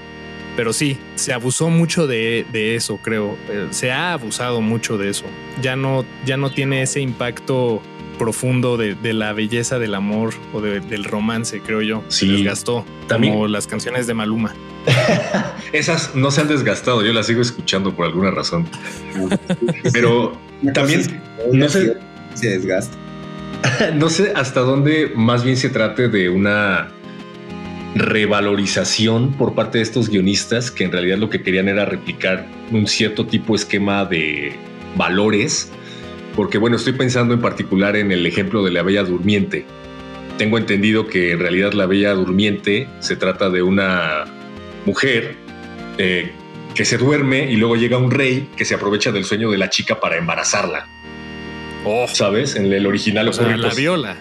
[0.55, 3.37] pero sí, se abusó mucho de, eso, creo.
[3.49, 5.25] Eh, se ha abusado mucho de eso.
[5.61, 7.81] Ya no, ya no tiene ese impacto
[8.17, 12.03] profundo de, la belleza del amor o del romance, creo yo.
[12.09, 12.27] Sí.
[12.27, 12.85] Se desgastó.
[13.07, 13.33] También.
[13.33, 14.53] Como las canciones de Maluma.
[15.73, 18.67] Esas no se han desgastado, yo las sigo escuchando por alguna razón.
[19.93, 20.37] Pero
[20.73, 21.97] también no sé.
[22.33, 22.97] Se desgasta.
[23.93, 26.89] No sé hasta dónde más bien se trate de una
[27.95, 32.87] revalorización por parte de estos guionistas que en realidad lo que querían era replicar un
[32.87, 34.53] cierto tipo de esquema de
[34.95, 35.71] valores,
[36.35, 39.65] porque bueno, estoy pensando en particular en el ejemplo de la Bella Durmiente.
[40.37, 44.25] Tengo entendido que en realidad la Bella Durmiente se trata de una
[44.85, 45.35] mujer
[45.97, 46.31] eh,
[46.73, 49.69] que se duerme y luego llega un rey que se aprovecha del sueño de la
[49.69, 50.87] chica para embarazarla.
[51.83, 52.55] Oh, ¿sabes?
[52.55, 54.17] En el original o sea, la viola.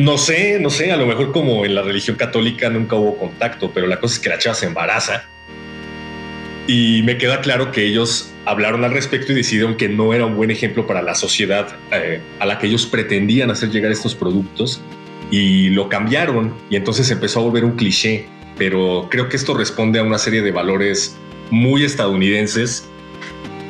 [0.00, 3.70] No sé, no sé, a lo mejor como en la religión católica nunca hubo contacto,
[3.70, 5.28] pero la cosa es que la chava se embaraza.
[6.66, 10.36] Y me queda claro que ellos hablaron al respecto y decidieron que no era un
[10.36, 14.80] buen ejemplo para la sociedad eh, a la que ellos pretendían hacer llegar estos productos
[15.30, 18.26] y lo cambiaron y entonces empezó a volver un cliché.
[18.56, 21.14] Pero creo que esto responde a una serie de valores
[21.50, 22.88] muy estadounidenses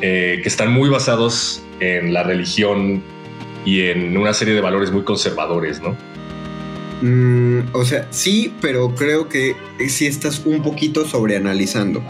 [0.00, 3.02] eh, que están muy basados en la religión
[3.64, 5.96] y en una serie de valores muy conservadores, ¿no?
[7.00, 9.56] Mm, o sea, sí, pero creo que
[9.88, 12.02] sí estás un poquito sobreanalizando.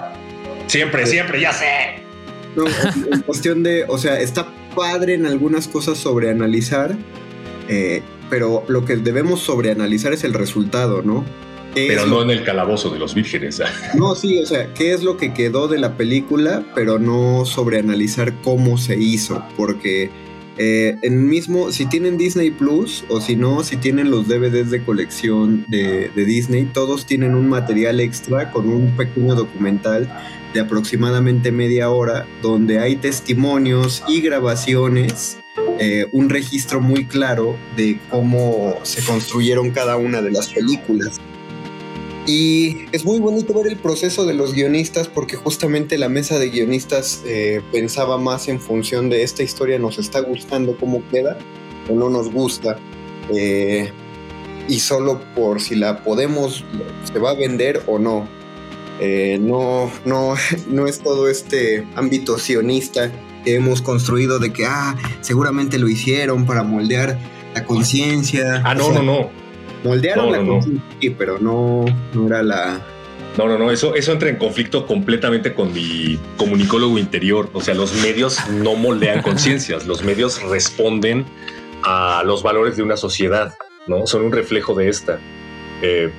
[0.66, 2.02] Siempre, siempre, ya sé.
[2.56, 2.64] No,
[3.12, 6.96] en cuestión de, o sea, está padre en algunas cosas sobreanalizar,
[7.68, 11.24] eh, pero lo que debemos sobreanalizar es el resultado, ¿no?
[11.74, 13.62] Pero no en el calabozo de los vírgenes.
[13.94, 18.32] No, sí, o sea, qué es lo que quedó de la película, pero no sobreanalizar
[18.42, 20.10] cómo se hizo, porque
[20.62, 24.84] eh, en mismo, si tienen Disney Plus o si no, si tienen los DVDs de
[24.84, 30.06] colección de, Disney, todos tienen un material extra con un pequeño documental
[30.52, 35.38] de aproximadamente media hora donde hay testimonios y grabaciones,
[35.78, 41.18] eh, un registro muy claro de cómo se construyeron cada una de las películas.
[42.26, 46.50] Y es muy bonito ver el proceso de los guionistas porque justamente la mesa de
[46.50, 51.38] guionistas eh, pensaba más en función de esta historia nos está gustando cómo queda
[51.88, 52.78] o no nos gusta.
[53.34, 53.90] Eh,
[54.68, 56.64] y solo por si la podemos,
[57.10, 58.28] se va a vender o no.
[59.00, 60.34] Eh, no, no,
[60.68, 63.10] no es todo este ámbito sionista
[63.44, 67.18] que hemos construido de que, ah, seguramente lo hicieron para moldear
[67.54, 68.62] la conciencia.
[68.64, 69.39] Ah, no, no, no.
[69.84, 70.60] Moldearon la no.
[71.00, 72.80] sí, pero no, no era la.
[73.38, 77.48] No, no, no, eso, eso entra en conflicto completamente con mi comunicólogo interior.
[77.52, 81.24] O sea, los medios no moldean conciencias, los medios responden
[81.82, 83.54] a los valores de una sociedad,
[83.86, 84.06] ¿no?
[84.06, 85.18] Son un reflejo de esta.
[85.82, 86.10] Eh,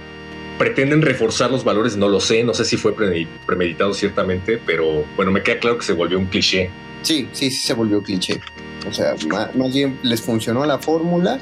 [0.57, 5.31] pretenden reforzar los valores, no lo sé, no sé si fue premeditado ciertamente, pero bueno,
[5.31, 6.69] me queda claro que se volvió un cliché.
[7.01, 8.39] Sí, sí, sí se volvió cliché.
[8.87, 11.39] O sea, más, bien les funcionó la fórmula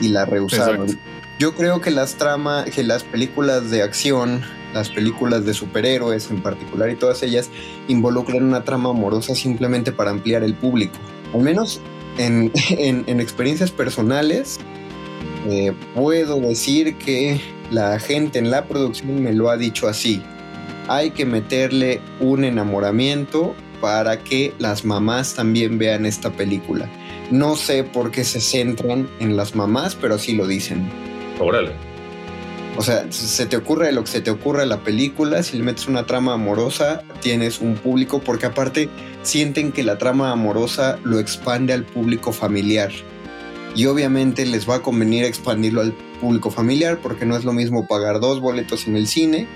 [0.00, 0.98] y la rehusaron.
[1.38, 4.42] Yo creo que las tramas, que las películas de acción,
[4.74, 7.48] las películas de superhéroes en particular y todas ellas
[7.86, 10.96] involucran una trama amorosa simplemente para ampliar el público.
[11.32, 11.80] Al menos
[12.18, 12.50] en,
[13.20, 14.58] experiencias personales,
[15.48, 20.20] eh, puedo decir que la gente en la producción me lo ha dicho así.
[20.88, 26.90] Hay que meterle un enamoramiento para que las mamás también vean esta película.
[27.30, 31.07] No sé por qué se centran en las mamás, pero así lo dicen.
[32.76, 35.64] O sea, se te ocurre lo que se te ocurre a la película, si le
[35.64, 38.88] metes una trama amorosa, tienes un público, porque aparte
[39.22, 42.92] sienten que la trama amorosa lo expande al público familiar.
[43.74, 47.86] Y obviamente les va a convenir expandirlo al público familiar, porque no es lo mismo
[47.88, 49.48] pagar dos boletos en el cine,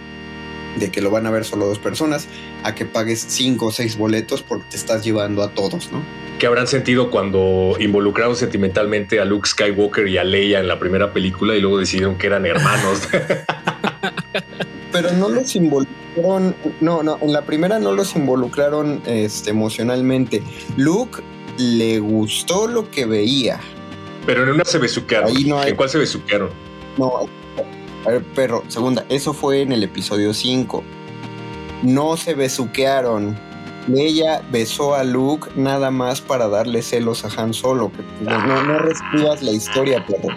[0.77, 2.29] de que lo van a ver solo dos personas,
[2.63, 6.03] a que pagues cinco o seis boletos porque te estás llevando a todos, ¿no?
[6.39, 11.13] ¿Qué habrán sentido cuando involucraron sentimentalmente a Luke Skywalker y a Leia en la primera
[11.13, 13.03] película y luego decidieron que eran hermanos?
[14.93, 20.43] Pero no los involucraron, no, no, en la primera no los involucraron este, emocionalmente.
[20.77, 21.23] Luke
[21.59, 23.61] le gustó lo que veía.
[24.27, 25.35] Pero en una se besuquearon.
[25.37, 26.51] ¿En cuál se besuquearon?
[26.99, 27.27] No,
[28.05, 30.83] a ver, perro, segunda, eso fue en el episodio 5.
[31.83, 33.37] No se besuquearon.
[33.95, 37.91] Ella besó a Luke nada más para darle celos a Han Solo.
[38.21, 38.79] no, no, no
[39.41, 40.35] la historia, perro.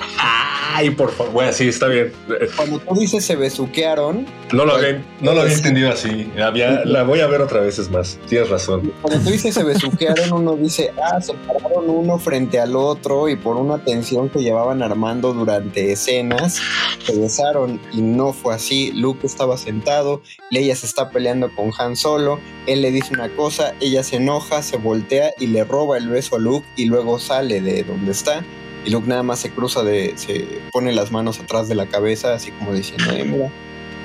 [0.74, 1.32] Ay, por favor.
[1.32, 2.12] Bueno, sí, está bien.
[2.56, 4.26] Cuando tú dices se besuquearon.
[4.52, 6.30] No lo, pues, había, no lo había entendido así.
[6.42, 8.20] Había, la voy a ver otra vez es más.
[8.28, 8.92] Tienes razón.
[9.02, 13.36] Cuando tú dices se besuquearon, uno dice, ah, se pararon uno frente al otro y
[13.36, 16.60] por una tensión que llevaban armando durante escenas,
[17.06, 18.92] se besaron y no fue así.
[18.92, 23.76] Luke estaba sentado, Leia se está peleando con Han Solo, él le dice una cosa,
[23.80, 27.62] ella se enoja, se voltea y le roba el beso a Luke y luego sale
[27.62, 28.44] de donde está
[28.86, 32.36] y Luke nada más se cruza de, se pone las manos atrás de la cabeza,
[32.36, 33.52] así como diciendo, eh, mira,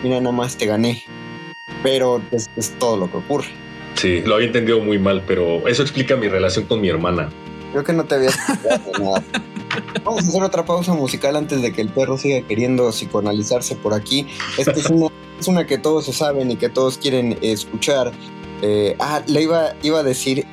[0.03, 1.05] mira, nada más te gané.
[1.83, 3.49] Pero es, todo lo que ocurre.
[3.95, 7.29] Sí, lo había entendido muy mal, pero eso explica mi relación con mi hermana.
[7.73, 8.31] Creo que no te había
[8.99, 9.23] nada.
[10.03, 13.93] Vamos a hacer otra pausa musical antes de que el perro siga queriendo psicoanalizarse por
[13.93, 14.27] aquí.
[14.57, 18.12] Esta es una, es una que todos se saben y que todos quieren escuchar.
[18.62, 20.46] Eh, ah, le iba, iba a decir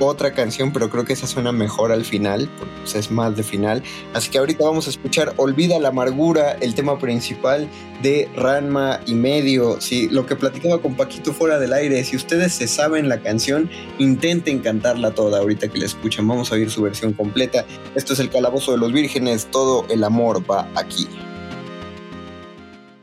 [0.00, 3.82] otra canción, pero creo que esa suena mejor al final, pues, es más de final.
[4.14, 7.68] Así que ahorita vamos a escuchar Olvida la amargura, el tema principal
[8.02, 9.80] de Ranma y medio.
[9.80, 13.70] Si lo que platicaba con Paquito fuera del aire, si ustedes se saben la canción,
[13.98, 16.26] intenten cantarla toda ahorita que la escuchan.
[16.26, 17.64] Vamos a oír su versión completa.
[17.94, 21.06] Esto es el calabozo de los vírgenes, todo el amor va aquí.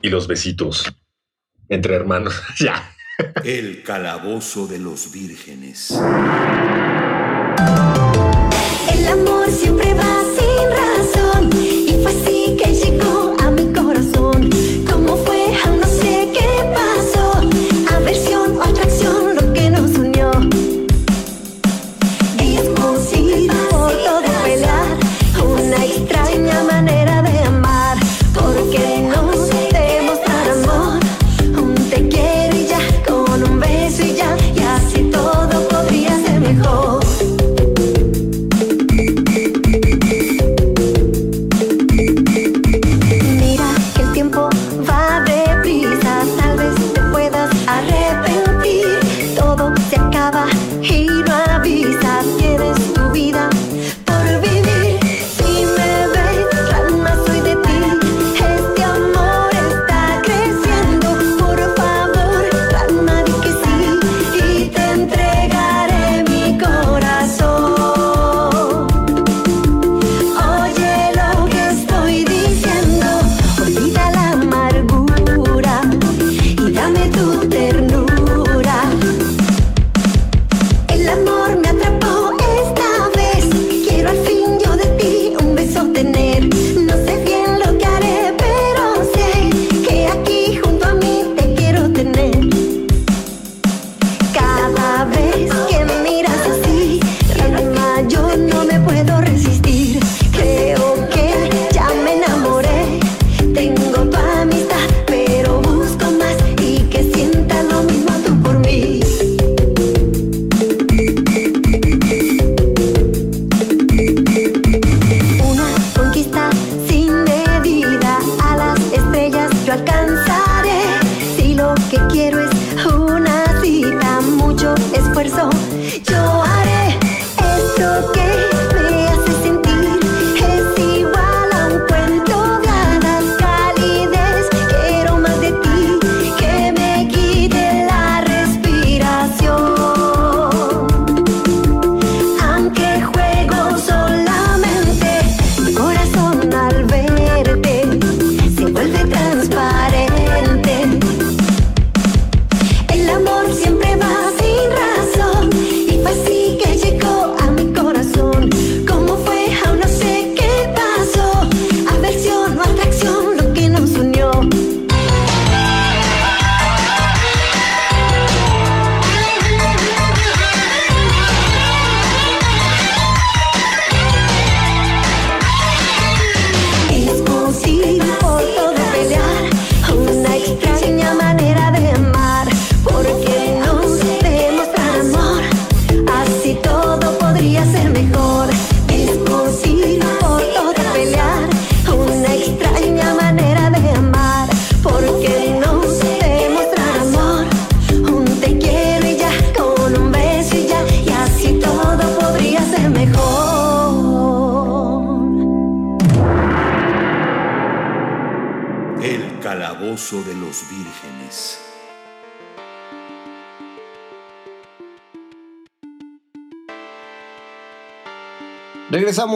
[0.02, 0.92] Y los besitos
[1.70, 2.42] entre hermanos.
[2.60, 2.92] ya.
[3.44, 5.90] El calabozo de los vírgenes.
[8.92, 10.22] El amor siempre va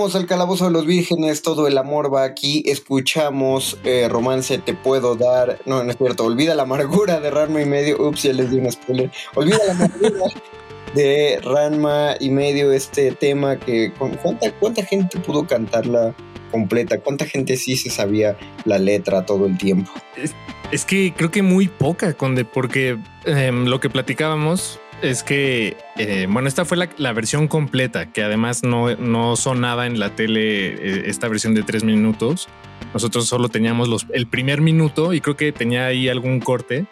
[0.01, 4.73] Regresamos al Calabozo de los Vírgenes, todo el amor va aquí, escuchamos eh, Romance Te
[4.73, 8.33] Puedo Dar, no, no es cierto, Olvida la Amargura de Ranma y Medio, ups, ya
[8.33, 10.25] les di un spoiler, Olvida la Amargura
[10.95, 16.15] de Ranma y Medio, este tema que, ¿cuánta, cuánta gente pudo cantarla
[16.49, 16.99] completa?
[16.99, 18.35] ¿Cuánta gente sí se sabía
[18.65, 19.91] la letra todo el tiempo?
[20.17, 20.33] Es,
[20.71, 26.27] es que creo que muy poca, Conde, porque eh, lo que platicábamos es que, eh,
[26.29, 31.03] bueno, esta fue la, versión completa, que además no, no sonaba en la tele eh,
[31.07, 32.47] esta versión de tres minutos.
[32.93, 36.85] Nosotros solo teníamos los, el primer minuto y creo que tenía ahí algún corte.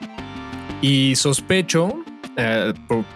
[0.82, 2.04] Y sospecho
[2.38, 2.74] eh,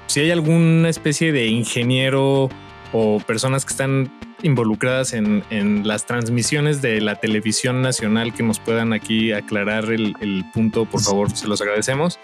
[0.08, 2.50] si hay alguna especie de ingeniero
[2.92, 4.12] o personas que están
[4.44, 10.16] involucradas en, en, las transmisiones de la televisión nacional que nos puedan aquí aclarar el,
[10.20, 12.20] el punto, por favor, se los agradecemos.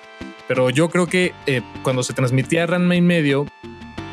[0.48, 3.46] Pero yo creo que eh, cuando se transmitía Ranma y medio,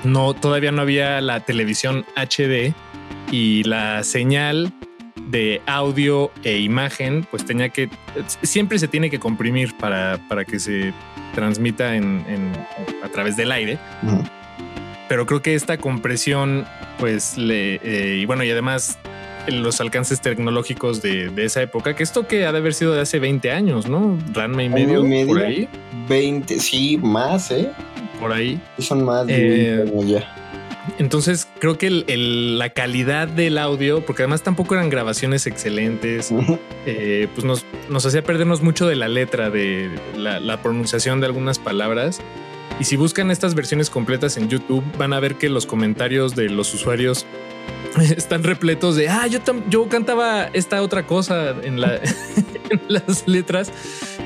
[0.04, 2.74] no, todavía no había la televisión HD
[3.32, 4.72] y la señal
[5.28, 7.90] de audio e imagen, pues tenía que,
[8.42, 10.92] siempre se tiene que comprimir para, para que se
[11.34, 12.52] transmita en, en,
[13.02, 13.78] a través del aire.
[14.02, 14.30] Uh -huh.
[15.08, 16.66] Pero creo que esta compresión,
[16.98, 18.98] pues le, eh, y bueno, y además
[19.48, 23.00] los alcances tecnológicos de, de, esa época, que esto que ha de haber sido de
[23.00, 24.18] hace 20 años, ¿no?
[24.32, 25.68] Ranma y medio, por ahí.
[26.08, 27.70] 20, sí, más, ¿eh?
[28.20, 28.60] Por ahí.
[28.78, 30.46] Son más de eh, 20 años ya.
[30.98, 36.32] Entonces creo que el, el, la calidad del audio, porque además tampoco eran grabaciones excelentes,
[36.86, 41.26] eh, pues nos, nos, hacía perdernos mucho de la letra, de la, la, pronunciación de
[41.26, 42.20] algunas palabras.
[42.78, 46.50] Y si buscan estas versiones completas en YouTube, van a ver que los comentarios de
[46.50, 47.26] los usuarios
[48.16, 51.96] están repletos de, ah, yo, yo cantaba esta otra cosa en, la,
[52.70, 53.72] en las letras.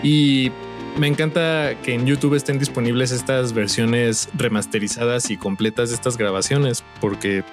[0.03, 0.51] Y
[0.99, 6.83] me encanta que en YouTube estén disponibles estas versiones remasterizadas y completas de estas grabaciones,
[7.01, 7.45] porque,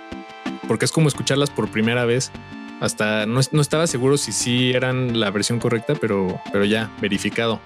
[0.68, 2.32] porque es como escucharlas por primera vez.
[2.80, 7.60] Hasta no, no estaba seguro si sí eran la versión correcta, pero, pero ya verificado.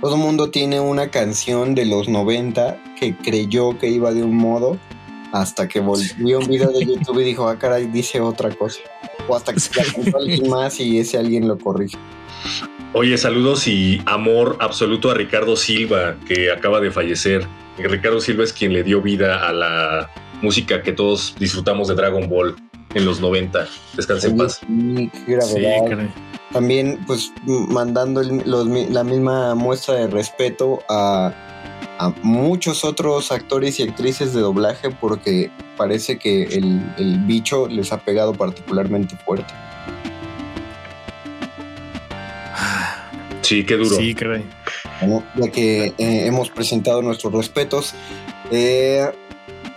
[0.00, 4.78] Todo mundo tiene una canción de los 90 que creyó que iba de un modo
[5.32, 8.80] hasta que volvió un video de YouTube y dijo, ah, caray, dice otra cosa.
[9.26, 11.96] O hasta que se la alguien más y ese alguien lo corrige.
[12.92, 17.46] Oye, saludos y amor absoluto a Ricardo Silva, que acaba de fallecer.
[17.78, 22.28] Ricardo Silva es quien le dio vida a la música que todos disfrutamos de Dragon
[22.28, 22.54] Ball
[22.94, 23.66] en los 90.
[23.94, 24.60] Descanse en paz.
[24.66, 25.10] Sí,
[25.42, 25.66] sí,
[26.56, 31.30] También, pues, mandando el, los, la misma muestra de respeto a,
[31.98, 37.92] a, muchos otros actores y actrices de doblaje, porque parece que el, el bicho les
[37.92, 39.52] ha pegado particularmente fuerte.
[43.42, 43.94] Sí, qué duro.
[43.94, 44.42] Sí, caray.
[45.02, 47.92] Bueno, ya que eh, hemos presentado nuestros respetos,
[48.50, 49.10] eh,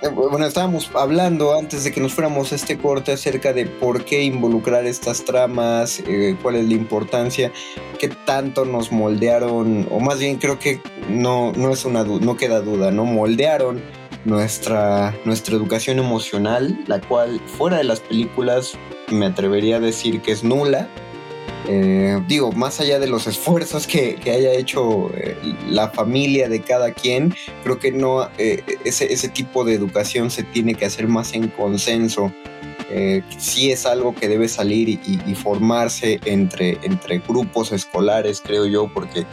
[0.08, 4.24] bueno, estábamos hablando antes de que nos fuéramos a este corte acerca de por qué
[4.24, 7.52] involucrar estas tramas, eh, cuál es la importancia,
[8.00, 12.62] qué tanto nos moldearon, o más bien creo que no, no es una no queda
[12.62, 13.04] duda, ¿no?
[13.06, 13.82] Moldearon
[14.26, 18.78] nuestra, nuestra educación emocional, la cual fuera de las películas
[19.10, 20.88] me atrevería a decir que es nula
[21.68, 25.36] eh, digo, más allá de los esfuerzos que, haya hecho eh,
[25.68, 27.34] la familia de cada quien,
[27.64, 31.50] creo que no, eh, ese, ese, tipo de educación se tiene que hacer más en
[31.50, 32.32] consenso.
[33.38, 39.28] Sí es algo que debe salir y, formarse entre, entre grupos escolares, creo yo, porque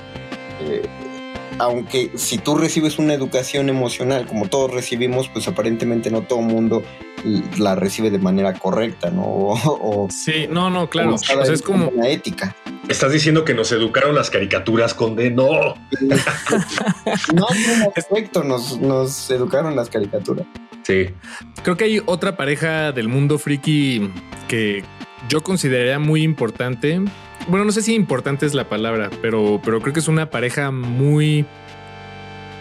[1.59, 6.47] aunque si tú recibes una educación emocional, como todos recibimos, pues aparentemente no todo el
[6.47, 6.83] mundo
[7.59, 9.25] la recibe de manera correcta, ¿no?
[9.67, 11.15] O, o sí, no, no, claro.
[11.15, 12.55] O sea, es como una ética.
[12.89, 15.31] Estás diciendo que nos educaron las caricaturas, Conde.
[15.31, 15.75] No.
[16.01, 17.47] no,
[17.79, 20.47] no, perfecto, nos, nos educaron las caricaturas.
[20.83, 21.09] Sí.
[21.65, 24.09] Creo que hay otra pareja del mundo friki
[24.47, 24.85] que
[25.29, 27.01] yo consideraría muy importante.
[27.49, 30.71] Bueno, no sé si importante es la palabra, pero, pero creo que es una pareja
[30.71, 31.45] muy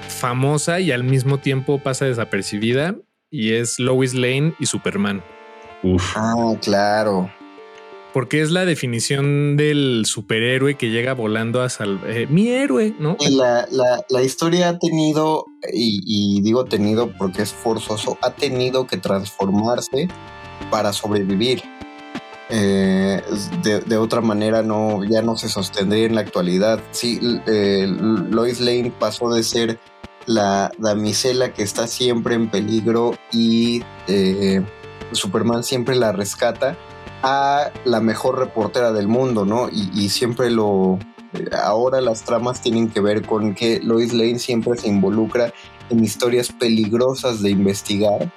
[0.08, 2.96] famosa y al mismo tiempo pasa desapercibida
[3.30, 5.24] y es Lois Lane y Superman.
[5.84, 6.14] Uf.
[6.16, 7.30] Ah, claro.
[8.14, 12.10] Porque es la definición del superhéroe que llega volando a salvar.
[12.10, 13.18] Eh, mi héroe, ¿no?
[13.30, 18.88] La, la, la historia ha tenido, y, y, digo tenido porque es forzoso, ha tenido
[18.88, 20.08] que transformarse
[20.72, 21.62] para sobrevivir.
[22.50, 23.22] Eh,
[23.64, 26.80] de, de, otra manera no, ya no se sostendría en la actualidad.
[26.92, 27.86] Sí, eh,
[28.30, 29.80] Lois Lane pasó de ser
[30.26, 34.64] la damisela que está siempre en peligro y eh,
[35.12, 36.78] Superman siempre la rescata
[37.24, 39.70] a la mejor reportera del mundo, ¿no?
[39.70, 41.00] Y, siempre lo,
[41.34, 45.54] Eh, Ahora las tramas tienen que ver con que Lois Lane siempre se involucra
[45.90, 48.32] en historias peligrosas de investigar,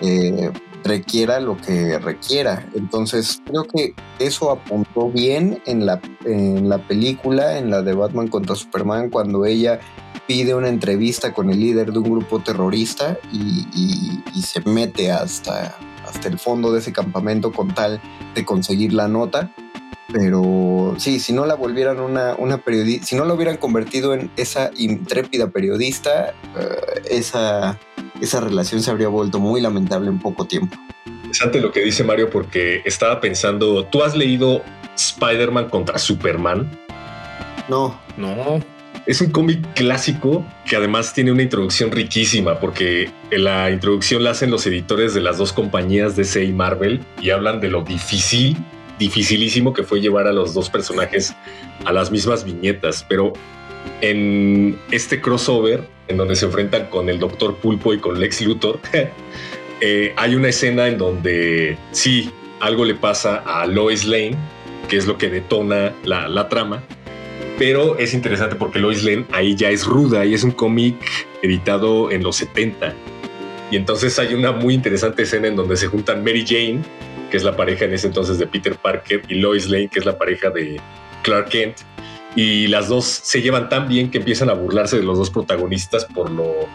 [0.00, 0.50] eh,
[0.84, 2.66] requiera lo que requiera.
[2.74, 8.28] Entonces creo que eso apuntó bien en la, en la película, en la de Batman
[8.28, 9.80] contra Superman, cuando ella
[10.26, 15.10] pide una entrevista con el líder de un grupo terrorista y, y- y se mete
[15.10, 15.76] hasta,
[16.08, 18.00] hasta el fondo de ese campamento con tal
[18.34, 19.50] de conseguir la nota.
[20.12, 24.30] Pero sí, si no la volvieran una, una periodista, si no la hubieran convertido en
[24.36, 27.78] esa intrépida periodista, eh, esa,
[28.20, 30.76] esa relación se habría vuelto muy lamentable en poco tiempo.
[31.06, 34.62] Interesante lo que dice Mario porque estaba pensando, ¿tú has leído
[34.96, 36.70] Spider-Man contra Superman?
[37.68, 38.60] No, No,
[39.04, 44.52] Es un cómic clásico que además tiene una introducción riquísima porque la introducción la hacen
[44.52, 48.56] los editores de las dos compañías DC y Marvel y hablan de lo difícil,
[49.00, 51.34] dificilísimo que fue llevar a los dos personajes
[51.84, 53.04] a las mismas viñetas.
[53.08, 53.32] Pero
[54.02, 58.78] en este crossover, en donde se enfrentan con el Doctor Pulpo y con Lex Luthor,
[59.80, 62.30] eh, hay una escena en donde sí,
[62.60, 64.36] algo le pasa a Lois Lane,
[64.88, 66.84] que es lo que detona la trama
[67.62, 70.96] pero es interesante porque Lois Lane ahí ya es ruda y es un cómic
[71.42, 72.92] editado en los 70.
[73.70, 76.82] Y entonces hay una muy interesante escena en donde se juntan Mary Jane,
[77.30, 80.04] que es la pareja en ese entonces de Peter Parker, y Lois Lane, que es
[80.04, 80.80] la pareja de
[81.22, 81.76] Clark Kent.
[82.34, 86.04] Y las dos se llevan tan bien que empiezan a burlarse de los dos protagonistas
[86.06, 86.66] por lo,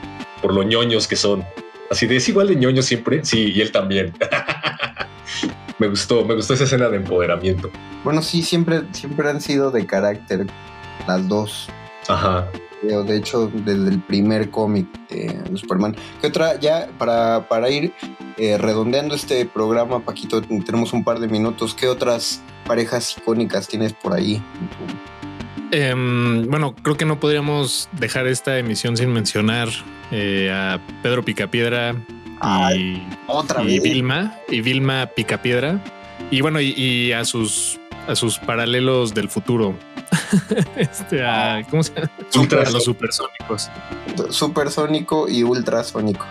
[0.41, 1.43] por lo ñoños que son.
[1.91, 3.25] Así de es igual de ñoño siempre.
[3.25, 4.13] Sí, y él también.
[5.79, 7.69] me gustó, me gustó esa escena de empoderamiento.
[8.05, 10.47] bueno, sí, siempre, siempre han sido de carácter
[11.07, 11.69] las dos.
[12.07, 12.47] Ajá.
[12.81, 15.95] Creo, De hecho, desde el primer cómic de Superman.
[16.21, 16.59] ¿Qué otra?
[16.59, 17.91] Ya para, para ir
[18.37, 21.73] eh, redondeando este programa, Paquito, tenemos un par de minutos.
[21.73, 24.41] ¿Qué otras parejas icónicas tienes por ahí?
[25.71, 29.69] Em, bueno, creo que no podríamos dejar esta emisión sin mencionar
[30.11, 31.95] eh, a Pedro Picapiedra
[32.75, 33.83] y, Otra y vez.
[33.83, 35.81] Vilma y Vilma Picapiedra
[36.31, 39.75] y bueno y, y a sus a sus paralelos del futuro.
[40.77, 42.11] este, a, ¿cómo se llama?
[42.35, 43.69] Ultra- a los supersónicos.
[44.29, 46.25] Supersónico y ultrasónico.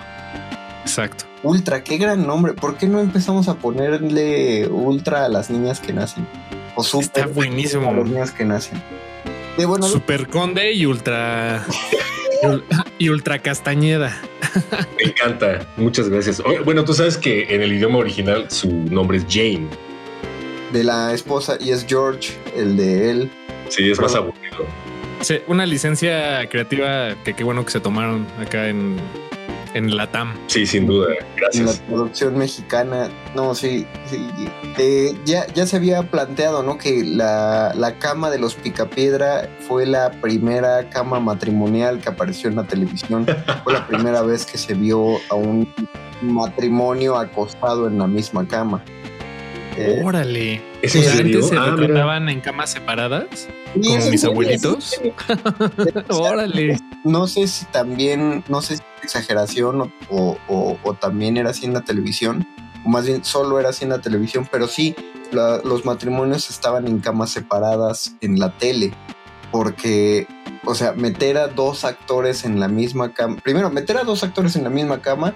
[0.83, 1.25] Exacto.
[1.43, 2.55] Ultra, qué gran nombre.
[2.55, 6.27] ¿Por qué no empezamos a ponerle ultra a las niñas que nacen?
[6.75, 7.89] O super Está buenísimo.
[7.91, 8.83] a las niñas que nacen.
[9.57, 11.65] De bueno, Super Conde y Ultra
[12.43, 12.65] y ul-
[12.99, 14.15] y Ultra Castañeda.
[14.99, 15.67] Me encanta.
[15.77, 16.41] Muchas gracias.
[16.41, 19.67] Oye, Bueno, tú sabes que en el idioma original su nombre es Jane.
[20.73, 23.31] de la esposa y es George, el de él.
[23.69, 24.65] Sí, es más aburrido.
[25.21, 28.97] Sí, una licencia creativa que qué bueno que se tomaron acá en,
[29.75, 30.35] en la TAM.
[30.47, 31.09] Sí, sin duda.
[31.13, 31.81] En la Gracias.
[31.89, 34.29] producción mexicana, no, sí, sí.
[34.79, 36.77] Eh, ya, ya se había planteado, ¿no?
[36.77, 42.57] Que la, la cama de los Picapiedra fue la primera cama matrimonial que apareció en
[42.57, 43.27] la televisión.
[43.65, 45.73] fue la primera vez que se vio a un
[46.23, 48.83] matrimonio acostado en la misma cama.
[49.77, 50.63] Eh, Órale.
[50.83, 51.77] ¿Es O sea, antes se Ah, mira.
[51.77, 54.93] retrataban en camas separadas, es- mis abuelitos.
[56.09, 56.79] Órale.
[57.05, 61.51] No sé si también, no sé si es exageración o, o- o- o también era
[61.51, 62.47] así en la televisión,
[62.85, 64.95] o más bien solo era así en la televisión, pero sí,
[65.33, 68.93] la- los matrimonios estaban en camas separadas en la tele,
[69.51, 70.27] porque,
[70.65, 74.57] o sea, meter a dos actores en la misma cama, primero, meter a dos actores
[74.57, 75.35] en la misma cama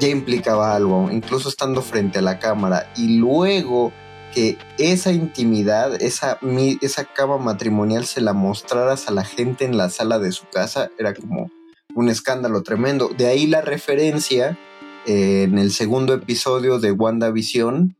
[0.00, 3.92] ya implicaba algo, incluso estando frente a la cámara, y luego
[4.34, 9.76] que esa intimidad, esa, mi- esa cama matrimonial se la mostraras a la gente en
[9.76, 11.50] la sala de su casa, era como
[11.94, 13.08] un escándalo tremendo.
[13.16, 14.58] De ahí la referencia
[15.06, 17.94] eh, en el segundo episodio de WandaVision,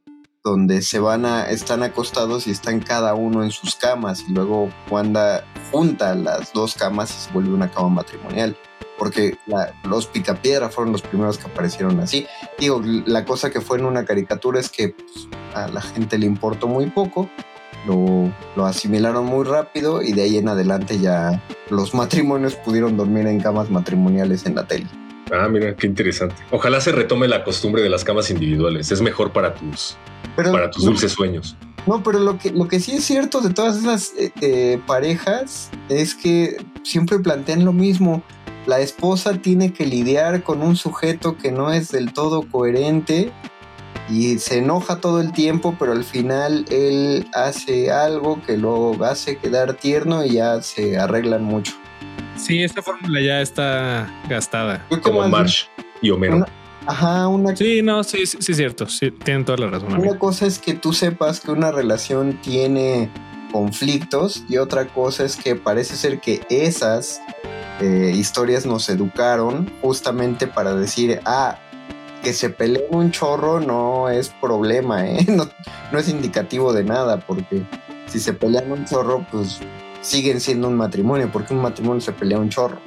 [0.45, 4.69] donde se van a, están acostados y están cada uno en sus camas, y luego
[4.91, 5.43] Wanda
[5.73, 8.55] junta las dos camas y se vuelve una cama matrimonial.
[8.99, 12.27] Porque la- los picapiedra fueron los primeros que aparecieron así.
[12.59, 16.27] Digo, la cosa que fue en una caricatura es que pues, a la gente le
[16.27, 17.29] importó muy poco,
[17.87, 23.27] lo, lo asimilaron muy rápido y de ahí en adelante ya los matrimonios pudieron dormir
[23.27, 24.87] en camas matrimoniales en la tele.
[25.33, 26.37] Ah, mira, qué interesante.
[26.51, 28.91] Ojalá se retome la costumbre de las camas individuales.
[28.93, 29.97] Es mejor para tus,
[30.37, 31.57] Pero, para tus dulces sueños.
[31.87, 35.71] No, pero lo que, lo que sí es cierto de todas esas eh, eh, parejas
[35.89, 38.23] es que siempre plantean lo mismo.
[38.67, 43.31] La esposa tiene que lidiar con un sujeto que no es del todo coherente
[44.09, 49.37] y se enoja todo el tiempo, pero al final él hace algo que lo hace
[49.37, 51.75] quedar tierno y ya se arreglan mucho.
[52.45, 54.85] Sí, esta fórmula ya está gastada.
[55.03, 55.65] Como Marsh
[56.03, 56.37] y Homero.
[56.37, 56.49] Una-
[56.87, 58.87] Ajá, una Sí, no, sí, sí, sí, es cierto.
[58.87, 59.95] Sí, tienen toda la razón.
[59.95, 60.11] amigo.
[60.11, 63.09] Una cosa es que tú sepas que una relación tiene
[63.51, 67.23] conflictos y otra cosa es que parece ser que esas
[67.81, 71.59] eh, historias nos educaron justamente para decir, ah,
[72.23, 75.25] que se peleen un chorro no es problema, ¿eh?
[75.29, 75.49] no,
[75.93, 77.63] no es indicativo de nada, porque
[78.07, 79.61] si se pelean un chorro, pues
[80.05, 82.79] siguen siendo un matrimonio, porque un matrimonio se pelea un chorro.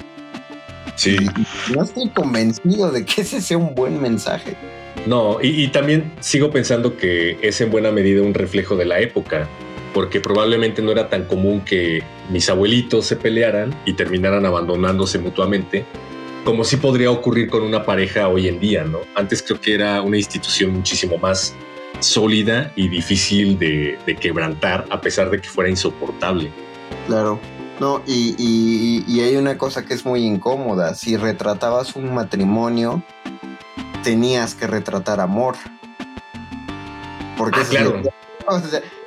[0.96, 1.18] Sí.
[1.18, 4.56] Y no estoy convencido de que ese sea un buen mensaje.
[5.06, 9.00] No, y, y también sigo pensando que es en buena medida un reflejo de la
[9.00, 9.48] época,
[9.94, 15.86] porque probablemente no era tan común que mis abuelitos se pelearan y terminaran abandonándose mutuamente,
[16.44, 19.00] como sí podría ocurrir con una pareja hoy en día, ¿no?
[19.16, 21.56] Antes creo que era una institución muchísimo más
[22.00, 26.52] sólida y difícil de, de quebrantar, a pesar de que fuera insoportable.
[27.08, 27.40] Claro.
[27.80, 30.94] No, y, y- y hay una cosa que es muy incómoda.
[30.96, 33.04] Si retratabas un matrimonio,
[34.04, 35.56] tenías que retratar amor.
[37.38, 38.02] Porque Ah, claro.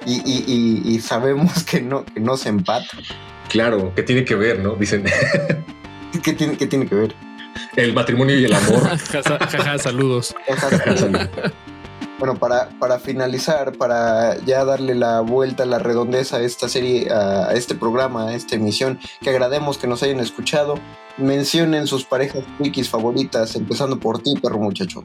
[0.07, 2.87] y, y- y- y sabemos que no, que no se empata.
[3.49, 4.77] Claro, ¿qué tiene que ver, no?
[4.77, 5.05] Dicen
[6.23, 7.15] ¿Qué tiene, qué tiene que ver?
[7.77, 8.83] el matrimonio y el amor.
[9.13, 10.35] Jaja, jaja, saludos.
[12.21, 17.55] Bueno, para, para finalizar, para ya darle la vuelta, la redondeza a esta serie, a,
[17.55, 20.75] este programa, a esta emisión, que agrademos que nos hayan escuchado,
[21.16, 25.01] mencionen sus parejas wikis favoritas, empezando por ti, perro muchacho.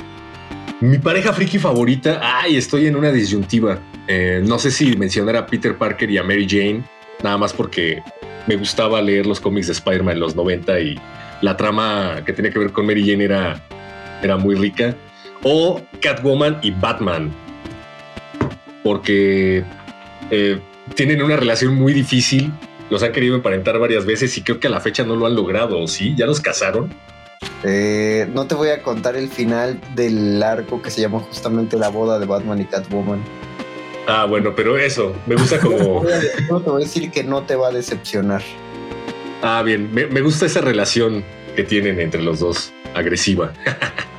[0.82, 3.80] Mi pareja friki favorita, ay, estoy en una disyuntiva.
[4.10, 6.84] Eh, no sé si mencionar a Peter Parker y a Mary Jane,
[7.24, 8.04] nada más porque
[8.46, 11.00] me gustaba leer los cómics de Spider-Man en los 90 y
[11.40, 13.66] la trama que tenía que ver con Mary Jane era,
[14.22, 14.98] era muy rica.
[15.44, 17.32] O Catwoman y Batman,
[18.84, 19.64] porque
[20.32, 20.60] eh,
[20.96, 22.52] tienen una relación muy difícil.
[22.90, 25.36] Los han querido emparentar varias veces y creo que a la fecha no lo han
[25.36, 26.14] logrado, ¿sí?
[26.16, 26.94] ¿Ya los casaron?
[27.64, 31.90] Eh, no te voy a contar el final del arco que se llama justamente La
[31.90, 33.24] boda de Batman y Catwoman.
[34.08, 36.04] Ah, bueno, pero eso, me gusta como...
[36.50, 38.44] No te voy a decir que no te va a decepcionar.
[39.42, 41.24] Ah, bien, me, me gusta esa relación
[41.56, 43.52] que tienen entre los dos, agresiva.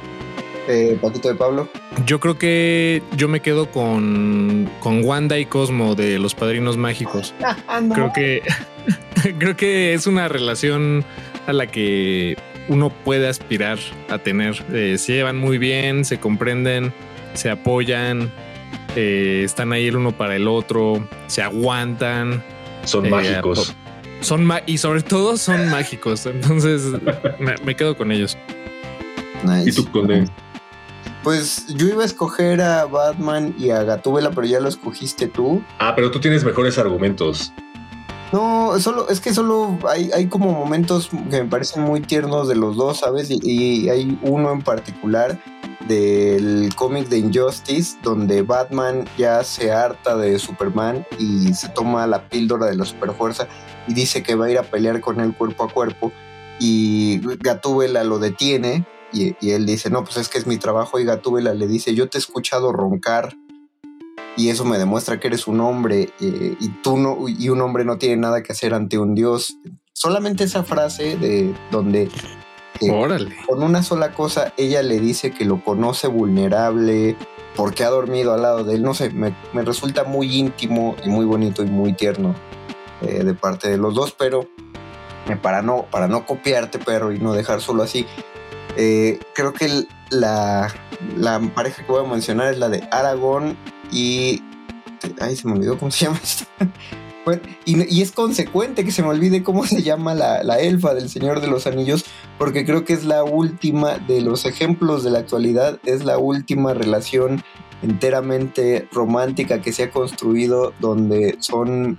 [0.68, 1.68] Eh, Paquito de Pablo.
[2.06, 7.34] Yo creo que yo me quedo con, con Wanda y Cosmo de los Padrinos Mágicos.
[7.94, 8.42] Creo que
[9.38, 11.04] creo que es una relación
[11.46, 12.36] a la que
[12.68, 14.64] uno puede aspirar a tener.
[14.72, 16.92] Eh, se llevan muy bien, se comprenden,
[17.34, 18.32] se apoyan,
[18.96, 22.42] eh, están ahí el uno para el otro, se aguantan.
[22.84, 23.74] Son Eh, mágicos.
[24.20, 26.26] Son ma- y sobre todo son mágicos.
[26.26, 26.82] Entonces
[27.38, 28.36] me, me quedo con ellos.
[29.44, 29.70] Nice.
[29.70, 30.24] ¿Y tú, Conde?
[31.26, 35.60] Pues yo iba a escoger a Batman y a Gatúbela, pero ya lo escogiste tú.
[35.80, 37.52] Ah, pero tú tienes mejores argumentos.
[38.32, 42.54] No, solo, es que solo hay, hay como momentos que me parecen muy tiernos de
[42.54, 43.28] los dos, ¿sabes?
[43.28, 45.36] Y, y hay uno en particular
[45.88, 52.28] del cómic de Injustice, donde Batman ya se harta de Superman y se toma la
[52.28, 53.48] píldora de la superfuerza
[53.88, 56.12] y dice que va a ir a pelear con él cuerpo a cuerpo.
[56.60, 58.86] Y Gatúbela lo detiene
[59.22, 60.98] y, y él dice, no, pues es que es mi trabajo.
[60.98, 63.36] Y Gatúbela le dice, yo te he escuchado roncar
[64.36, 67.84] y eso me demuestra que eres un hombre eh, y tú no y un hombre
[67.84, 69.56] no tiene nada que hacer ante un dios
[69.92, 72.10] solamente esa frase de donde
[72.80, 73.34] eh, Órale.
[73.46, 77.16] con una sola cosa ella le dice que lo conoce vulnerable
[77.56, 81.08] porque ha dormido al lado de él no sé me, me resulta muy íntimo y
[81.08, 82.34] muy bonito y muy tierno
[83.00, 84.46] eh, de parte de los dos pero
[85.42, 88.06] para no para no copiarte perro y no dejar solo así
[88.76, 90.72] eh, creo que el- la,
[91.16, 93.56] la pareja que voy a mencionar es la de Aragorn
[93.90, 94.42] y.
[95.20, 96.44] Ay, se me olvidó cómo se llama esto.
[97.26, 100.94] Bueno, y, y es consecuente que se me olvide cómo se llama la, la elfa
[100.94, 102.04] del Señor de los Anillos,
[102.38, 106.72] porque creo que es la última de los ejemplos de la actualidad, es la última
[106.72, 107.42] relación
[107.82, 111.98] enteramente romántica que se ha construido donde son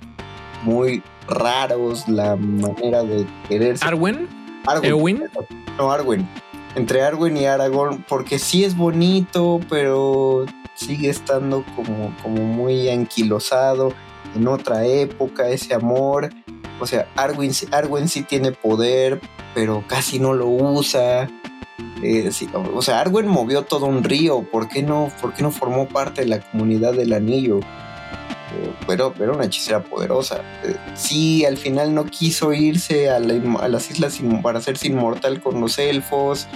[0.63, 3.85] muy raros la manera de quererse.
[3.85, 4.29] Arwen,
[4.65, 4.89] Arwen.
[4.91, 5.23] Eowyn.
[5.77, 6.25] No, Arwen.
[6.77, 13.93] Entre Arwen y Aragorn, porque sí es bonito, pero sigue estando como, como muy anquilosado
[14.35, 16.29] en otra época, ese amor.
[16.79, 19.19] O sea, Arwen, Arwen sí tiene poder,
[19.55, 21.27] pero casi no lo usa.
[22.03, 24.43] Eh, o sea, Arwen movió todo un río.
[24.43, 27.59] ¿Por qué no, por qué no formó parte de la comunidad del anillo?
[27.59, 30.41] Eh, pero era una hechicera poderosa.
[30.63, 35.41] Eh, sí, al final no quiso irse a, la a las islas para hacerse inmortal
[35.41, 36.47] con los elfos,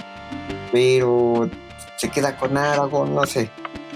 [0.72, 1.48] pero
[1.96, 3.50] se queda con Aragorn, no sé.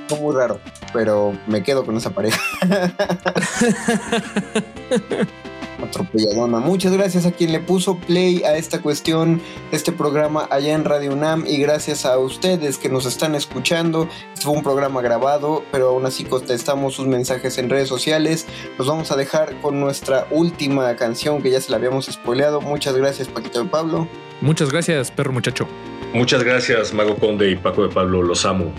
[0.09, 0.61] Fue muy raro,
[0.93, 2.41] pero me quedo con esa pareja.
[5.83, 6.59] atropelladona.
[6.59, 9.41] Muchas gracias a quien le puso play a esta cuestión,
[9.73, 14.09] este programa allá en Radio UNAM y gracias a ustedes que nos están escuchando.
[14.33, 18.47] Este fue un programa grabado, pero aún así contestamos sus mensajes en redes sociales.
[18.79, 22.61] Los vamos a dejar con nuestra última canción que ya se la habíamos spoileado.
[22.61, 24.09] Muchas gracias Paquito de Pablo.
[24.41, 25.67] Muchas gracias, perro muchacho.
[26.15, 28.23] Muchas gracias, Mago Conde y Paco de Pablo.
[28.23, 28.73] Los amo.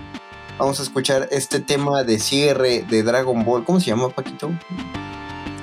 [0.57, 3.63] Vamos a escuchar este tema de cierre de Dragon Ball.
[3.63, 4.51] ¿Cómo se llama, Paquito?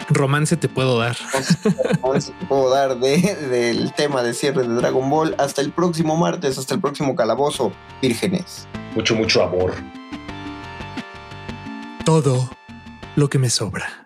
[0.09, 1.17] Romance te puedo dar.
[2.01, 3.19] Romance te puedo dar de,
[3.51, 5.35] del tema de cierre de Dragon Ball.
[5.39, 8.69] Hasta el próximo martes, hasta el próximo calabozo, vírgenes.
[8.95, 9.75] Mucho, mucho amor.
[12.05, 12.51] Todo
[13.17, 14.04] lo que me sobra.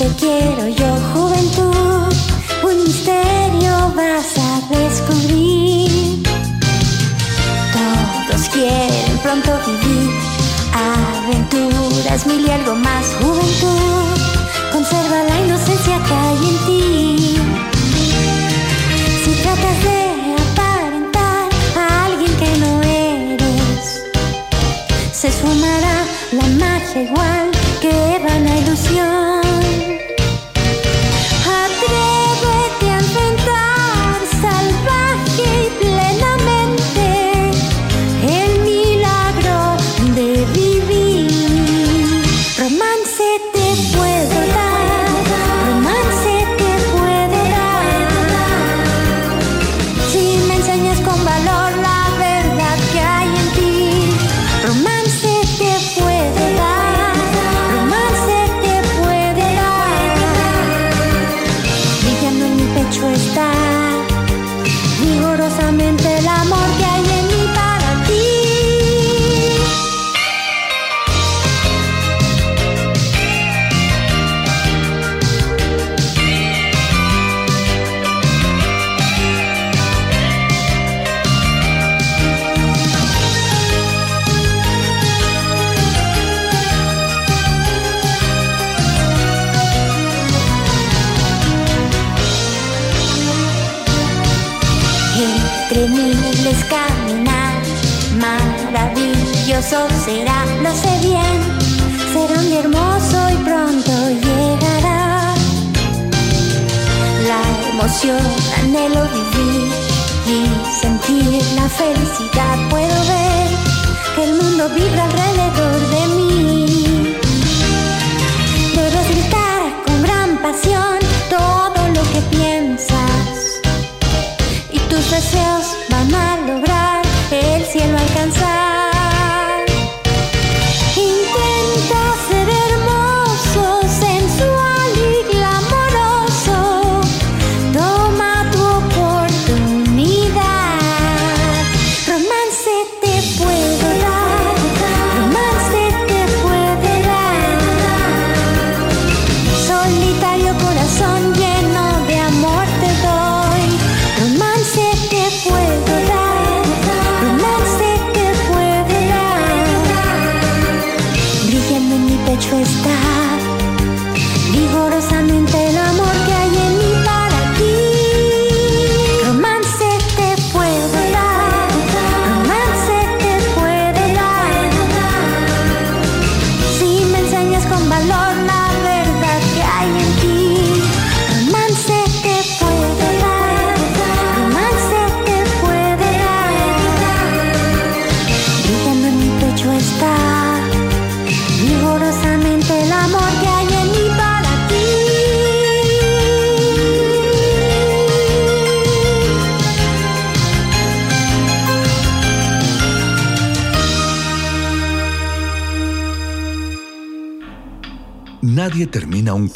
[0.00, 2.14] Te quiero yo, juventud.
[2.62, 6.22] Un misterio vas a descubrir.
[7.76, 10.10] Todos quieren pronto vivir
[10.72, 14.18] aventuras, mil y algo más, juventud.
[14.72, 17.49] Conserva la inocencia que hay en ti.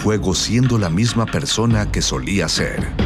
[0.03, 3.04] Juego siendo la misma persona que solía ser.